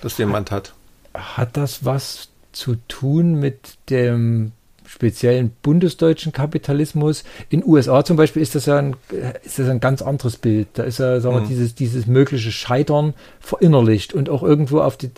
[0.00, 0.74] das jemand hat.
[1.12, 4.52] Hat das was zu tun mit dem
[4.86, 7.24] speziellen bundesdeutschen Kapitalismus.
[7.48, 8.96] In USA zum Beispiel ist das ja ein,
[9.42, 10.68] ist das ein ganz anderes Bild.
[10.74, 11.48] Da ist ja sagen wir, mhm.
[11.48, 15.10] dieses, dieses mögliche Scheitern verinnerlicht und auch irgendwo auf die.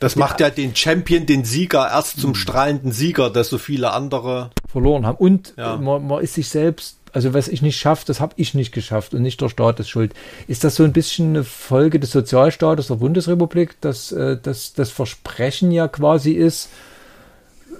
[0.00, 2.34] Das macht ja den Champion, den Sieger, erst zum mhm.
[2.34, 5.18] strahlenden Sieger, dass so viele andere verloren haben.
[5.18, 5.76] Und ja.
[5.76, 9.14] man, man ist sich selbst also was ich nicht schaffe, das habe ich nicht geschafft
[9.14, 10.14] und nicht der Staat ist schuld.
[10.48, 14.90] Ist das so ein bisschen eine Folge des Sozialstaates der Bundesrepublik, dass, äh, dass das
[14.90, 16.70] Versprechen ja quasi ist,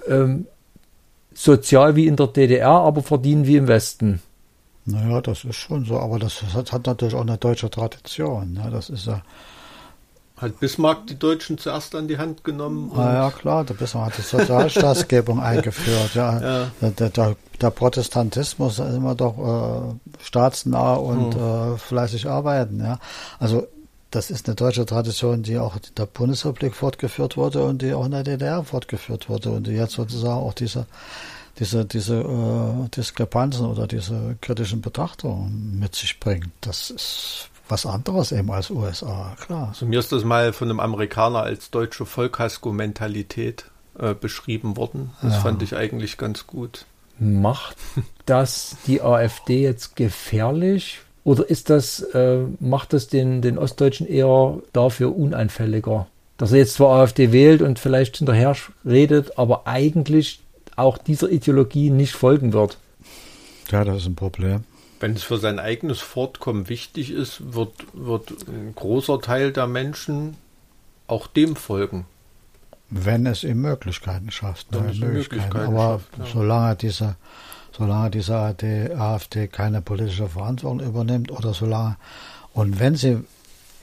[0.07, 0.45] ähm,
[1.43, 4.21] sozial wie in der DDR, aber verdienen wie im Westen.
[4.85, 8.53] Naja, das ist schon so, aber das hat, hat natürlich auch eine deutsche Tradition.
[8.53, 8.69] Ne?
[8.71, 9.21] Das ist ja,
[10.37, 12.91] Hat Bismarck die Deutschen zuerst an die Hand genommen?
[12.95, 16.15] Ah, ja, klar, der Bismarck hat die Sozialstaatsgebung eingeführt.
[16.15, 16.39] Ja.
[16.41, 16.71] ja.
[16.81, 21.73] Der, der, der, Protestantismus ist immer doch äh, staatsnah und hm.
[21.73, 22.79] äh, fleißig arbeiten.
[22.79, 22.99] Ja.
[23.39, 23.67] Also
[24.15, 28.05] das ist eine deutsche Tradition, die auch in der Bundesrepublik fortgeführt wurde und die auch
[28.05, 30.85] in der DDR fortgeführt wurde und die jetzt sozusagen auch diese
[31.59, 36.49] diese, diese äh, Diskrepanzen oder diese kritischen Betrachtungen mit sich bringt.
[36.61, 39.69] Das ist was anderes eben als USA, klar.
[39.69, 43.65] Also mir ist das mal von einem Amerikaner als deutsche Vollkasko-Mentalität
[43.97, 45.11] äh, beschrieben worden.
[45.21, 45.39] Das ja.
[45.41, 46.85] fand ich eigentlich ganz gut.
[47.19, 47.77] Macht
[48.25, 51.01] das die AfD jetzt gefährlich?
[51.23, 56.07] Oder ist das, äh, macht das den, den Ostdeutschen eher dafür uneinfälliger?
[56.37, 58.55] Dass er jetzt zwar AfD wählt und vielleicht hinterher
[58.85, 60.41] redet, aber eigentlich
[60.75, 62.77] auch dieser Ideologie nicht folgen wird.
[63.69, 64.63] Ja, das ist ein Problem.
[64.99, 70.35] Wenn es für sein eigenes Fortkommen wichtig ist, wird, wird ein großer Teil der Menschen
[71.07, 72.05] auch dem folgen.
[72.89, 74.67] Wenn es ihm Möglichkeiten schafft.
[74.71, 75.13] Wenn es Möglichkeiten.
[75.13, 76.25] Möglichkeiten Aber schafft, ja.
[76.31, 77.15] solange diese,
[77.75, 81.97] solange diese AfD, AfD keine politische Verantwortung übernimmt oder solange,
[82.53, 83.23] und wenn sie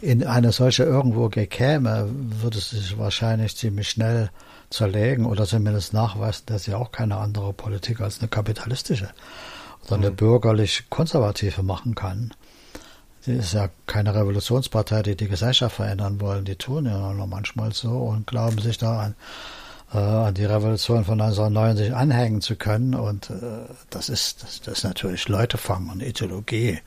[0.00, 4.30] in eine solche irgendwo gekäme, würde es sich wahrscheinlich ziemlich schnell
[4.70, 9.10] zerlegen oder zumindest nachweisen, dass sie auch keine andere Politik als eine kapitalistische
[9.86, 10.16] oder eine mhm.
[10.16, 12.32] bürgerlich-konservative machen kann.
[13.20, 16.46] Sie ist ja keine Revolutionspartei, die die Gesellschaft verändern wollen.
[16.46, 19.14] Die tun ja nur manchmal so und glauben sich da an,
[19.98, 22.94] an die Revolution von 1990 anhängen zu können.
[22.94, 26.78] Und äh, das, ist, das, das ist natürlich Leutefang und Ideologie.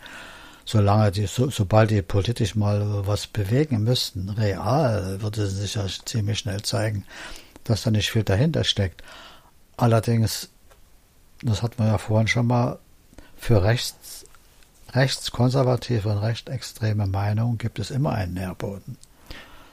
[0.66, 5.86] Solange die, so, sobald die politisch mal was bewegen müssten, real, würde es sich ja
[6.06, 7.06] ziemlich schnell zeigen,
[7.66, 9.04] dass da nicht viel dahinter steckt.
[9.76, 10.50] Allerdings,
[11.42, 12.80] das hat man ja vorhin schon mal,
[13.36, 14.26] für rechts,
[14.94, 18.98] rechtskonservative und rechtsextreme Meinungen gibt es immer einen Nährboden.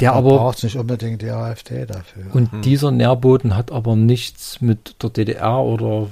[0.01, 2.25] Der Man aber braucht nicht unbedingt die AfD dafür.
[2.33, 2.63] Und hm.
[2.63, 6.09] dieser Nährboden hat aber nichts mit der DDR oder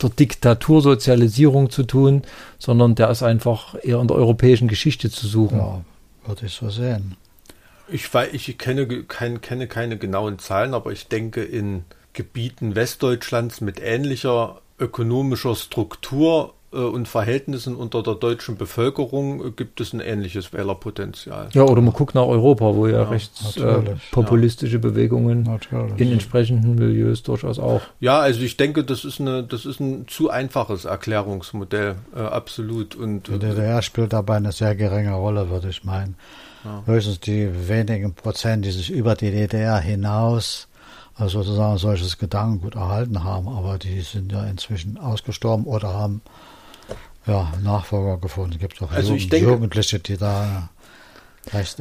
[0.00, 2.22] der Diktatursozialisierung zu tun,
[2.58, 5.58] sondern der ist einfach eher in der europäischen Geschichte zu suchen.
[5.58, 5.80] Ja,
[6.26, 7.16] würde ich so sehen.
[7.88, 11.84] Ich, weiß, ich kenne, kein, kenne keine genauen Zahlen, aber ich denke, in
[12.14, 19.92] Gebieten Westdeutschlands mit ähnlicher ökonomischer Struktur und Verhältnissen unter der deutschen Bevölkerung äh, gibt es
[19.92, 21.48] ein ähnliches Wählerpotenzial.
[21.52, 25.98] Ja, oder man guckt nach Europa, wo ja, ja rechts äh, populistische Bewegungen natürlich.
[25.98, 27.82] in entsprechenden Milieus durchaus auch.
[28.00, 32.94] Ja, also ich denke, das ist eine, das ist ein zu einfaches Erklärungsmodell, äh, absolut.
[32.94, 36.16] Und die DDR spielt dabei eine sehr geringe Rolle, würde ich meinen.
[36.64, 36.82] Ja.
[36.86, 40.68] Höchstens die wenigen Prozent, die sich über die DDR hinaus
[41.14, 46.22] also sozusagen solches Gedankengut erhalten haben, aber die sind ja inzwischen ausgestorben oder haben
[47.26, 48.54] ja, Nachfolger gefunden.
[48.54, 50.70] Es gibt auch also Jugend, ich denke, Jugendliche, die da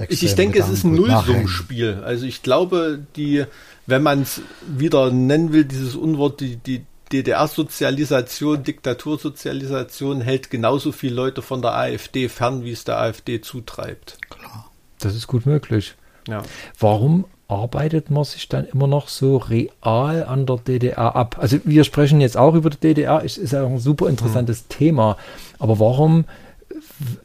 [0.09, 2.01] ich, ich denke, es ist ein Nullsummspiel.
[2.03, 3.45] Also ich glaube, die,
[3.85, 11.15] wenn man es wieder nennen will, dieses Unwort, die, die DDR-Sozialisation, Diktatursozialisation hält genauso viele
[11.15, 14.17] Leute von der AfD fern, wie es der AfD zutreibt.
[14.29, 14.71] Klar.
[14.99, 15.95] Das ist gut möglich.
[16.27, 16.43] Ja.
[16.79, 21.37] Warum arbeitet man sich dann immer noch so real an der DDR ab?
[21.39, 24.69] Also wir sprechen jetzt auch über die DDR, es ist ja ein super interessantes mhm.
[24.69, 25.17] Thema,
[25.59, 26.25] aber warum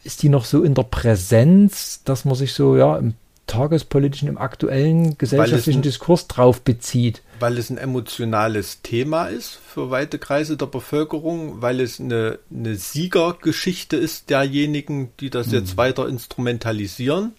[0.03, 3.15] ist die noch so in der Präsenz, dass man sich so ja im
[3.47, 7.23] tagespolitischen, im aktuellen gesellschaftlichen ein, Diskurs drauf bezieht?
[7.39, 12.75] Weil es ein emotionales Thema ist für weite Kreise der Bevölkerung, weil es eine, eine
[12.75, 15.55] Siegergeschichte ist derjenigen, die das mhm.
[15.55, 17.33] jetzt weiter instrumentalisieren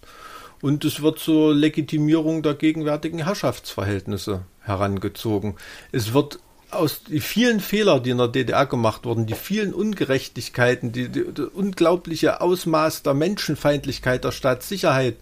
[0.61, 5.55] und es wird zur Legitimierung der gegenwärtigen Herrschaftsverhältnisse herangezogen.
[5.91, 6.39] Es wird
[6.69, 11.23] aus die vielen Fehler, die in der DDR gemacht wurden, die vielen Ungerechtigkeiten, die, die,
[11.31, 15.15] die unglaubliche Ausmaß der Menschenfeindlichkeit der Staatssicherheit,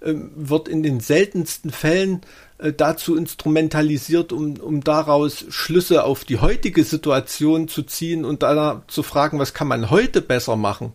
[0.00, 2.22] äh, wird in den seltensten Fällen
[2.58, 8.82] äh, dazu instrumentalisiert, um, um daraus Schlüsse auf die heutige Situation zu ziehen und dann
[8.88, 10.94] zu fragen, was kann man heute besser machen?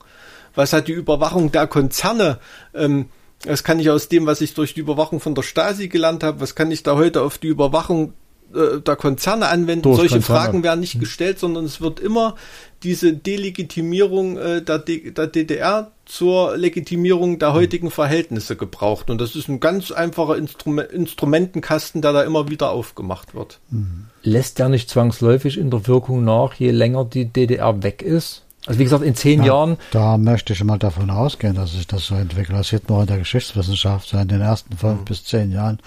[0.53, 2.39] Was hat die Überwachung der Konzerne
[2.73, 3.07] ähm,
[3.45, 6.41] was kann ich aus dem, was ich durch die Überwachung von der Stasi gelernt habe,
[6.41, 8.13] was kann ich da heute auf die Überwachung
[8.53, 9.83] äh, der Konzerne anwenden?
[9.83, 10.39] Durch Solche Konzerne.
[10.39, 11.01] Fragen werden nicht hm.
[11.01, 12.35] gestellt, sondern es wird immer
[12.83, 17.55] diese Delegitimierung äh, der, D der DDR zur Legitimierung der hm.
[17.55, 19.09] heutigen Verhältnisse gebraucht.
[19.09, 23.59] Und das ist ein ganz einfacher Instrument Instrumentenkasten, der da immer wieder aufgemacht wird.
[23.69, 24.05] Hm.
[24.21, 28.42] Lässt der nicht zwangsläufig in der Wirkung nach, je länger die DDR weg ist?
[28.65, 29.77] Also wie gesagt, in zehn ja, Jahren.
[29.91, 32.57] Da möchte ich mal davon ausgehen, dass sich das so entwickelt.
[32.57, 34.07] Das sieht man in der Geschichtswissenschaft.
[34.07, 35.05] So in den ersten fünf mhm.
[35.05, 35.79] bis zehn Jahren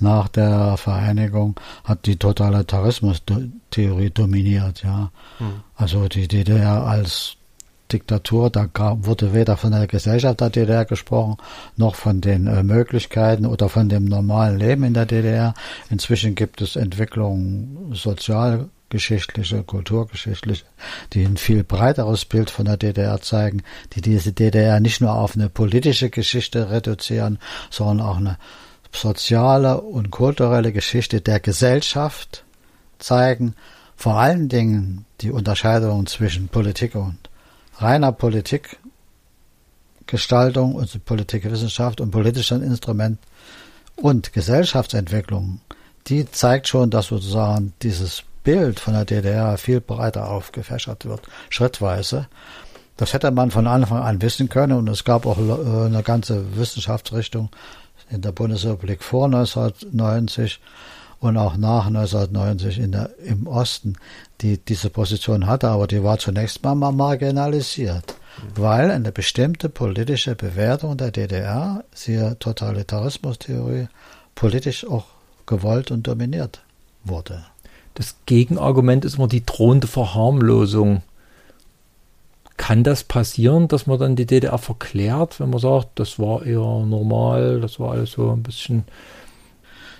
[0.00, 1.54] nach der Vereinigung
[1.84, 4.82] hat die Totalitarismus-Theorie dominiert.
[4.82, 5.62] Ja, mhm.
[5.76, 7.36] also die DDR als
[7.92, 8.68] Diktatur, da
[9.02, 11.36] wurde weder von der Gesellschaft der DDR gesprochen,
[11.76, 15.54] noch von den äh, Möglichkeiten oder von dem normalen Leben in der DDR.
[15.90, 17.94] Inzwischen gibt es Entwicklungen
[18.94, 20.64] sozialgeschichtliche, kulturgeschichtliche,
[21.12, 25.34] die ein viel breiteres Bild von der DDR zeigen, die diese DDR nicht nur auf
[25.34, 27.40] eine politische Geschichte reduzieren,
[27.70, 28.38] sondern auch eine
[28.92, 32.44] soziale und kulturelle Geschichte der Gesellschaft
[32.98, 33.56] zeigen,
[33.96, 37.18] vor allen Dingen die Unterscheidung zwischen Politik und
[37.78, 43.18] reiner Politikgestaltung und Politikwissenschaft und politischen Instrument
[43.96, 45.60] und Gesellschaftsentwicklung,
[46.06, 52.28] die zeigt schon, dass sozusagen dieses Bild von der DDR viel breiter aufgefächert wird, schrittweise.
[52.96, 56.56] Das hätte man von Anfang an wissen können und es gab auch äh, eine ganze
[56.56, 57.50] Wissenschaftsrichtung
[58.10, 60.60] in der Bundesrepublik vor 1990
[61.18, 63.96] und auch nach 1990 in der, im Osten,
[64.42, 68.14] die diese Position hatte, aber die war zunächst mal marginalisiert,
[68.54, 73.88] weil eine bestimmte politische Bewertung der DDR, siehe Totalitarismustheorie,
[74.34, 75.06] politisch auch
[75.46, 76.62] gewollt und dominiert
[77.04, 77.44] wurde.
[77.94, 81.02] Das Gegenargument ist immer die drohende Verharmlosung.
[82.56, 86.84] Kann das passieren, dass man dann die DDR verklärt, wenn man sagt, das war eher
[86.86, 88.84] normal, das war alles so ein bisschen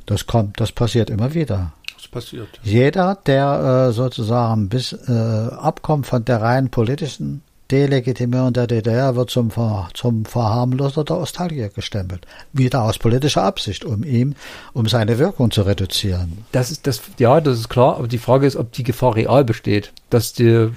[0.07, 1.73] das kommt, das passiert immer wieder.
[1.95, 2.49] Das passiert.
[2.63, 9.31] Jeder, der äh, sozusagen bis äh, abkommt von der rein politischen Delegitimierung der DDR, wird
[9.31, 12.27] zum, Ver, zum Verharmloser der Ostalgier gestempelt.
[12.53, 14.35] Wieder aus politischer Absicht, um ihm,
[14.73, 16.45] um seine Wirkung zu reduzieren.
[16.53, 19.45] Das ist das, ja, das ist klar, aber die Frage ist, ob die Gefahr real
[19.45, 20.71] besteht, dass die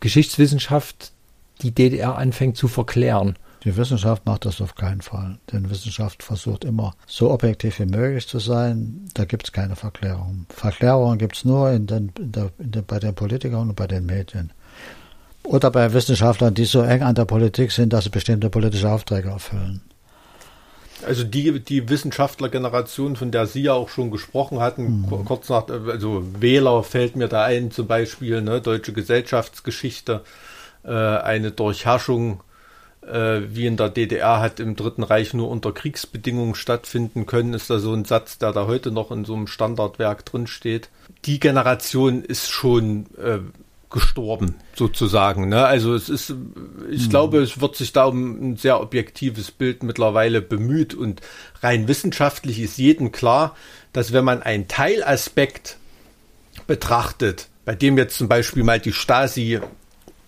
[0.00, 1.12] Geschichtswissenschaft
[1.62, 3.36] die DDR anfängt zu verklären.
[3.64, 5.38] Die Wissenschaft macht das auf keinen Fall.
[5.52, 9.08] Denn Wissenschaft versucht immer so objektiv wie möglich zu sein.
[9.14, 10.46] Da gibt es keine Verklärung.
[10.48, 13.86] Verklärungen gibt es nur in den, in der, in der, bei den Politikern und bei
[13.86, 14.50] den Medien.
[15.44, 19.30] Oder bei Wissenschaftlern, die so eng an der Politik sind, dass sie bestimmte politische Aufträge
[19.30, 19.82] erfüllen.
[21.04, 25.24] Also die, die Wissenschaftlergeneration, von der Sie ja auch schon gesprochen hatten, mhm.
[25.24, 30.22] kurz nach, also Wähler fällt mir da ein, zum Beispiel, ne, deutsche Gesellschaftsgeschichte,
[30.84, 32.42] äh, eine Durchherrschung
[33.02, 37.68] äh, wie in der DDR hat im Dritten Reich nur unter Kriegsbedingungen stattfinden können, ist
[37.68, 40.88] da so ein Satz, der da heute noch in so einem Standardwerk drin steht.
[41.24, 43.38] Die Generation ist schon äh,
[43.92, 45.48] gestorben, sozusagen.
[45.48, 45.64] Ne?
[45.64, 46.34] Also es ist,
[46.90, 47.10] ich mhm.
[47.10, 51.20] glaube, es wird sich da um ein sehr objektives Bild mittlerweile bemüht und
[51.62, 53.54] rein wissenschaftlich ist jedem klar,
[53.92, 55.76] dass wenn man einen Teilaspekt
[56.66, 59.60] betrachtet, bei dem jetzt zum Beispiel mal die Stasi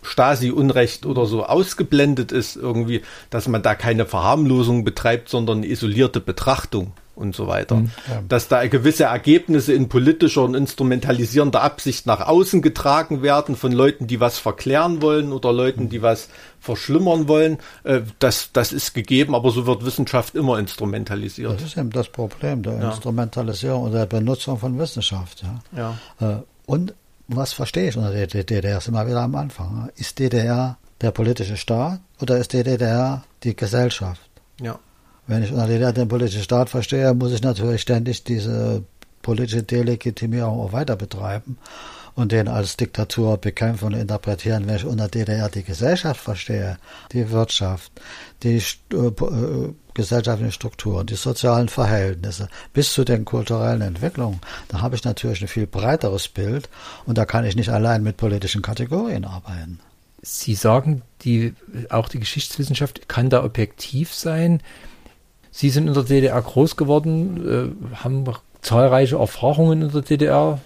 [0.06, 3.00] Stasi-Unrecht oder so ausgeblendet ist, irgendwie,
[3.30, 7.76] dass man da keine Verharmlosung betreibt, sondern eine isolierte Betrachtung und so weiter.
[7.76, 8.22] Mhm, ja.
[8.28, 14.06] Dass da gewisse Ergebnisse in politischer und instrumentalisierender Absicht nach außen getragen werden von Leuten,
[14.06, 16.28] die was verklären wollen oder Leuten, die was
[16.60, 17.58] verschlimmern wollen.
[17.84, 21.54] Äh, das, das ist gegeben, aber so wird Wissenschaft immer instrumentalisiert.
[21.54, 22.90] Das ist eben das Problem der ja.
[22.90, 25.44] Instrumentalisierung oder der Benutzung von Wissenschaft.
[25.76, 25.96] Ja.
[26.20, 26.38] ja.
[26.38, 26.94] Äh, und
[27.28, 28.80] was verstehe ich unter der DDR?
[28.80, 29.90] Sind wir wieder am Anfang.
[29.96, 34.28] Ist DDR der politische Staat oder ist DDR die Gesellschaft?
[34.60, 34.78] Ja.
[35.26, 38.84] Wenn ich unter DDR den politischen Staat verstehe, muss ich natürlich ständig diese
[39.22, 41.58] politische Delegitimierung auch weiter betreiben
[42.14, 46.78] und den als Diktatur bekämpfen und interpretieren, wenn ich unter DDR die Gesellschaft verstehe,
[47.12, 47.90] die Wirtschaft,
[48.42, 48.62] die
[48.92, 55.04] äh, äh, gesellschaftlichen Strukturen, die sozialen Verhältnisse bis zu den kulturellen Entwicklungen, da habe ich
[55.04, 56.68] natürlich ein viel breiteres Bild
[57.06, 59.80] und da kann ich nicht allein mit politischen Kategorien arbeiten.
[60.22, 61.54] Sie sagen, die,
[61.90, 64.62] auch die Geschichtswissenschaft kann da objektiv sein.
[65.56, 68.24] Sie sind in der DDR groß geworden, äh, haben
[68.60, 70.58] zahlreiche Erfahrungen in der DDR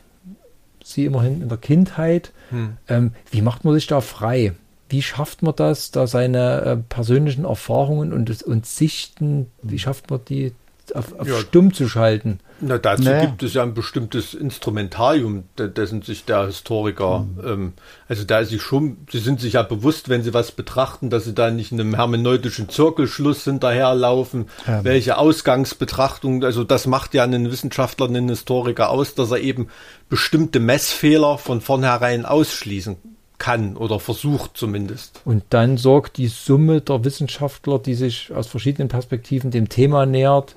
[0.82, 2.32] sie immerhin in der Kindheit.
[2.48, 2.78] Hm.
[2.88, 4.54] Ähm, wie macht man sich da frei?
[4.88, 10.20] Wie schafft man das, da seine äh, persönlichen Erfahrungen und, und Sichten, wie schafft man
[10.26, 10.54] die
[10.94, 11.38] auf, auf ja.
[11.38, 12.40] stumm zu schalten?
[12.60, 13.20] Na, dazu nee.
[13.20, 17.48] gibt es ja ein bestimmtes Instrumentarium, dessen sich der Historiker, mhm.
[17.48, 17.72] ähm,
[18.08, 21.24] also da ist sie schon, sie sind sich ja bewusst, wenn sie was betrachten, dass
[21.24, 24.82] sie da nicht einem hermeneutischen Zirkelschluss hinterherlaufen, ja.
[24.82, 29.68] welche Ausgangsbetrachtung, also das macht ja einen Wissenschaftler, einen Historiker aus, dass er eben
[30.08, 32.96] bestimmte Messfehler von vornherein ausschließen
[33.38, 35.20] kann oder versucht zumindest.
[35.24, 40.56] Und dann sorgt die Summe der Wissenschaftler, die sich aus verschiedenen Perspektiven dem Thema nähert,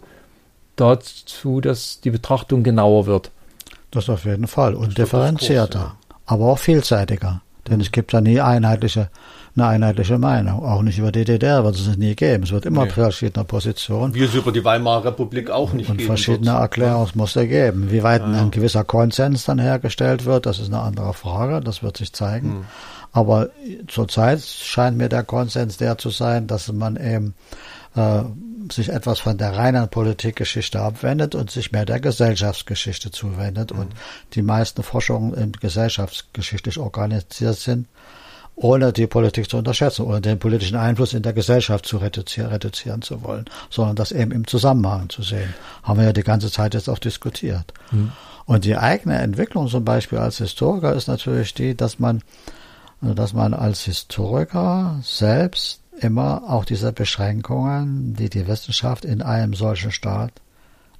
[0.81, 3.31] dazu, dass die Betrachtung genauer wird.
[3.91, 6.15] Das auf jeden Fall und differenzierter, Kurs, ja.
[6.25, 7.41] aber auch vielseitiger.
[7.67, 9.09] Denn es gibt ja nie einheitliche,
[9.55, 10.65] eine einheitliche Meinung.
[10.65, 12.43] Auch nicht über die DDR wird es nie geben.
[12.43, 12.91] Es wird immer nee.
[12.91, 14.13] verschiedene Positionen.
[14.15, 17.91] Wie es über die Weimarer Republik auch nicht und geben Und verschiedene Erklärungsmuster geben.
[17.91, 18.27] Wie weit ja.
[18.27, 21.61] ein gewisser Konsens dann hergestellt wird, das ist eine andere Frage.
[21.61, 22.49] Das wird sich zeigen.
[22.49, 22.65] Hm.
[23.13, 23.49] Aber
[23.87, 27.35] zurzeit scheint mir der Konsens der zu sein, dass man eben
[27.95, 28.23] äh,
[28.71, 33.73] sich etwas von der reinen Politikgeschichte abwendet und sich mehr der Gesellschaftsgeschichte zuwendet.
[33.73, 33.79] Mhm.
[33.79, 33.93] Und
[34.33, 37.87] die meisten Forschungen in gesellschaftsgeschichtlich organisiert sind,
[38.55, 43.01] ohne die Politik zu unterschätzen, ohne den politischen Einfluss in der Gesellschaft zu reduzieren, reduzieren
[43.01, 45.53] zu wollen, sondern das eben im Zusammenhang zu sehen.
[45.83, 47.73] Haben wir ja die ganze Zeit jetzt auch diskutiert.
[47.91, 48.11] Mhm.
[48.45, 52.21] Und die eigene Entwicklung zum Beispiel als Historiker ist natürlich die, dass man,
[53.01, 59.91] dass man als Historiker selbst immer auch diese Beschränkungen, die die Wissenschaft in einem solchen
[59.91, 60.33] Staat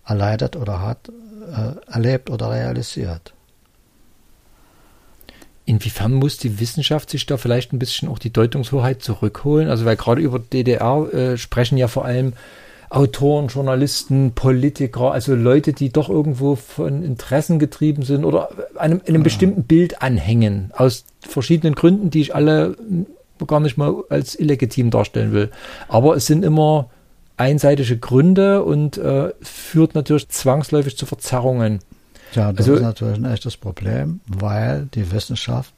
[0.06, 3.34] erleidet oder hat, äh, erlebt oder realisiert.
[5.66, 9.70] Inwiefern muss die Wissenschaft sich da vielleicht ein bisschen auch die Deutungshoheit zurückholen?
[9.70, 12.34] Also weil gerade über DDR äh, sprechen ja vor allem
[12.90, 19.22] Autoren, Journalisten, Politiker, also Leute, die doch irgendwo von Interessen getrieben sind oder einem, einem
[19.22, 19.24] ja.
[19.24, 22.76] bestimmten Bild anhängen, aus verschiedenen Gründen, die ich alle
[23.46, 25.52] gar nicht mal als illegitim darstellen will.
[25.88, 26.90] Aber es sind immer
[27.38, 31.80] einseitige Gründe und äh, führt natürlich zwangsläufig zu Verzerrungen.
[32.34, 35.74] Ja, das also, ist natürlich ein echtes Problem, weil die Wissenschaft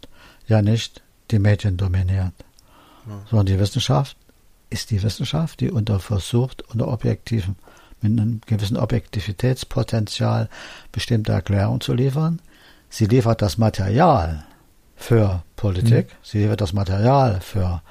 [0.47, 1.01] ja nicht
[1.31, 2.33] die Medien dominiert,
[3.07, 3.21] ja.
[3.29, 4.17] sondern die Wissenschaft
[4.69, 7.55] ist die Wissenschaft, die unter versucht, unter objektiven,
[8.01, 10.49] mit einem gewissen Objektivitätspotenzial
[10.91, 12.39] bestimmte Erklärungen zu liefern.
[12.89, 14.43] Sie liefert das Material
[14.95, 16.15] für Politik, mhm.
[16.23, 17.81] sie liefert das Material für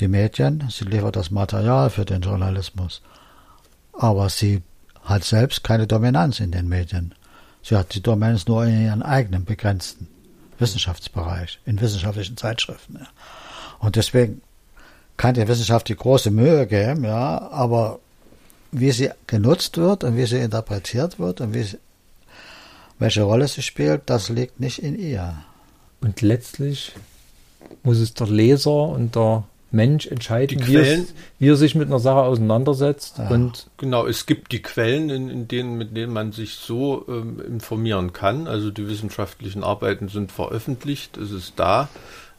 [0.00, 3.02] die Medien, sie liefert das Material für den Journalismus.
[3.92, 4.62] Aber sie
[5.02, 7.14] hat selbst keine Dominanz in den Medien.
[7.62, 10.08] Sie hat die Dominanz nur in ihren eigenen begrenzten
[10.58, 12.98] Wissenschaftsbereich, in wissenschaftlichen Zeitschriften.
[13.00, 13.06] Ja.
[13.78, 14.42] Und deswegen
[15.16, 18.00] kann die Wissenschaft die große Mühe geben, ja, aber
[18.72, 21.78] wie sie genutzt wird und wie sie interpretiert wird und sie,
[22.98, 25.36] welche Rolle sie spielt, das liegt nicht in ihr.
[26.00, 26.92] Und letztlich
[27.82, 31.98] muss es der Leser und der Mensch entscheiden, wie, es, wie, er sich mit einer
[31.98, 33.18] Sache auseinandersetzt.
[33.18, 33.28] Ja.
[33.28, 37.40] Und genau, es gibt die Quellen, in, in, denen, mit denen man sich so ähm,
[37.46, 38.46] informieren kann.
[38.46, 41.88] Also die wissenschaftlichen Arbeiten sind veröffentlicht, es ist da.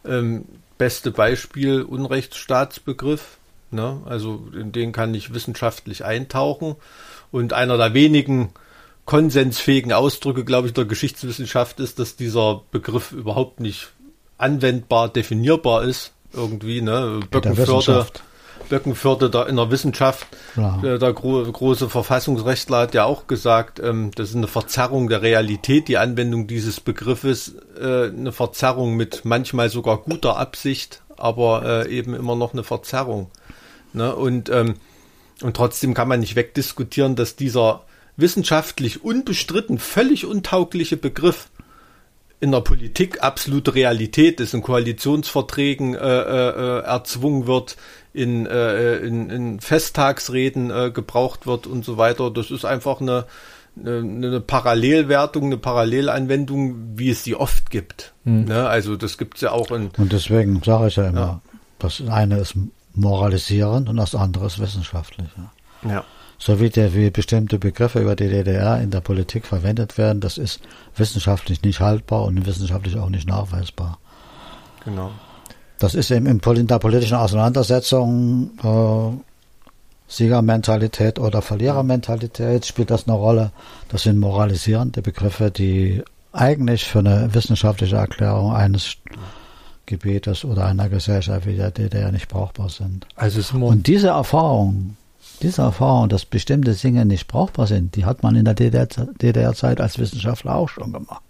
[0.06, 0.46] Ähm,
[0.78, 3.38] beste Beispiel Unrechtsstaatsbegriff.
[3.72, 4.02] Ne?
[4.06, 6.76] Also in den kann ich wissenschaftlich eintauchen.
[7.32, 8.52] Und einer der wenigen
[9.08, 13.88] konsensfähigen Ausdrücke, glaube ich, der Geschichtswissenschaft ist, dass dieser Begriff überhaupt nicht
[14.38, 16.12] anwendbar, definierbar ist.
[16.34, 17.22] Irgendwie, ne?
[17.32, 18.06] Böckenförde,
[18.68, 20.28] Böckenförde da in der Wissenschaft,
[20.58, 20.78] ja.
[20.84, 25.22] der, der gro große Verfassungsrechtler hat ja auch gesagt, ähm, das ist eine Verzerrung der
[25.22, 31.90] Realität, die Anwendung dieses Begriffes, äh, eine Verzerrung mit manchmal sogar guter Absicht, aber äh,
[31.90, 33.32] eben immer noch eine Verzerrung.
[33.94, 34.14] Ne?
[34.14, 34.76] Und, ähm,
[35.42, 37.84] und trotzdem kann man nicht wegdiskutieren, dass dieser
[38.18, 41.50] wissenschaftlich unbestritten völlig untaugliche Begriff
[42.40, 47.78] in der Politik absolute Realität ist, in Koalitionsverträgen äh, äh, erzwungen wird,
[48.14, 52.30] in, äh, in, in Festtagsreden äh, gebraucht wird und so weiter.
[52.30, 53.26] Das ist einfach eine,
[53.80, 58.14] eine, eine Parallelwertung, eine Parallelanwendung, wie es sie oft gibt.
[58.24, 58.46] Hm.
[58.46, 58.68] Ne?
[58.68, 59.90] Also das gibt es ja auch in.
[59.98, 61.42] Und deswegen sage ich ja immer, ja.
[61.80, 62.54] das eine ist
[62.94, 65.28] moralisierend und das andere ist wissenschaftlich.
[65.84, 65.92] Ja.
[65.92, 66.06] ja
[66.38, 70.38] so wie, der, wie bestimmte Begriffe über die DDR in der Politik verwendet werden, das
[70.38, 70.60] ist
[70.96, 73.98] wissenschaftlich nicht haltbar und wissenschaftlich auch nicht nachweisbar.
[74.86, 75.12] Genau.
[75.80, 79.24] Das ist eben in der politischen Auseinandersetzung äh,
[80.08, 83.52] Siegermentalität oder Verlierermentalität spielt das eine Rolle.
[83.90, 88.96] Das sind moralisierende Begriffe, die eigentlich für eine wissenschaftliche Erklärung eines
[89.86, 93.08] Gebietes oder einer Gesellschaft wie der DDR nicht brauchbar sind.
[93.16, 94.96] Also und diese Erfahrung
[95.40, 100.00] diese Erfahrung, dass bestimmte Dinge nicht brauchbar sind, die hat man in der DDR-Zeit als
[100.00, 101.22] Wissenschaftler auch schon gemacht.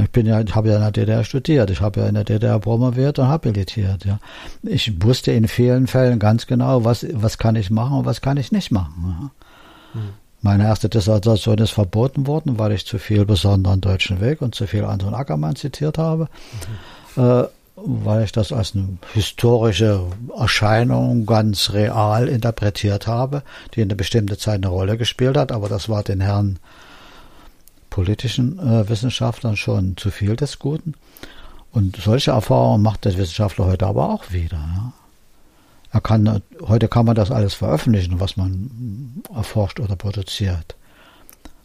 [0.00, 2.24] Ich bin ja, ich habe ja in der DDR studiert, ich habe ja in der
[2.24, 4.06] DDR promoviert und habilitiert.
[4.06, 4.18] Ja.
[4.62, 8.38] Ich wusste in vielen Fällen ganz genau, was, was kann ich machen und was kann
[8.38, 9.32] ich nicht machen.
[9.94, 10.00] Ja.
[10.00, 10.08] Hm.
[10.40, 14.66] Meine erste Dissertation ist verboten worden, weil ich zu viel besonderen deutschen Weg und zu
[14.66, 16.28] viel Anton Ackermann zitiert habe.
[17.16, 17.22] Mhm.
[17.22, 17.44] Äh,
[17.84, 20.04] weil ich das als eine historische
[20.36, 23.42] Erscheinung ganz real interpretiert habe,
[23.74, 26.58] die in einer bestimmten Zeit eine Rolle gespielt hat, aber das war den Herren
[27.90, 30.94] politischen äh, Wissenschaftlern schon zu viel des Guten.
[31.72, 34.58] Und solche Erfahrungen macht der Wissenschaftler heute aber auch wieder.
[34.58, 34.92] Ja.
[35.92, 40.74] Er kann, heute kann man das alles veröffentlichen, was man erforscht oder produziert.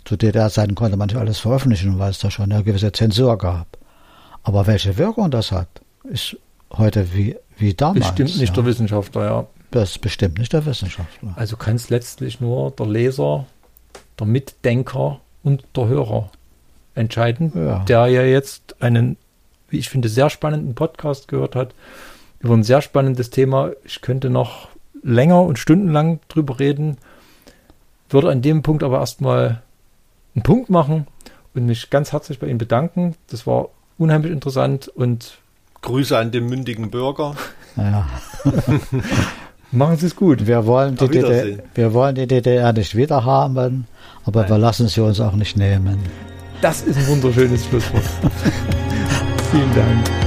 [0.03, 3.77] Zu DDR-Zeiten konnte man nicht alles veröffentlichen, weil es da schon eine gewisse Zensur gab.
[4.43, 5.67] Aber welche Wirkung das hat,
[6.09, 6.37] ist
[6.71, 8.07] heute wie, wie damals.
[8.07, 8.55] Bestimmt nicht ja.
[8.55, 9.47] der Wissenschaftler, ja.
[9.71, 11.33] Das ist bestimmt nicht der Wissenschaftler.
[11.35, 13.45] Also kann es letztlich nur der Leser,
[14.19, 16.31] der Mitdenker und der Hörer
[16.95, 17.79] entscheiden, ja.
[17.79, 19.17] der ja jetzt einen
[19.69, 21.73] wie ich finde, sehr spannenden Podcast gehört hat
[22.39, 23.71] über ein sehr spannendes Thema.
[23.83, 24.69] Ich könnte noch
[25.03, 26.97] länger und stundenlang drüber reden,
[28.09, 29.61] würde an dem Punkt aber erstmal
[30.35, 31.07] einen Punkt machen
[31.53, 33.15] und mich ganz herzlich bei Ihnen bedanken.
[33.27, 35.39] Das war unheimlich interessant und
[35.81, 37.35] Grüße an den mündigen Bürger.
[37.75, 38.07] Ja.
[39.71, 40.47] machen Sie es gut.
[40.47, 43.87] Wir wollen, die DDR, wir wollen die DDR nicht wieder haben,
[44.25, 45.99] aber wir lassen sie uns auch nicht nehmen.
[46.61, 48.03] Das ist ein wunderschönes Schlusswort.
[49.51, 50.26] Vielen Dank.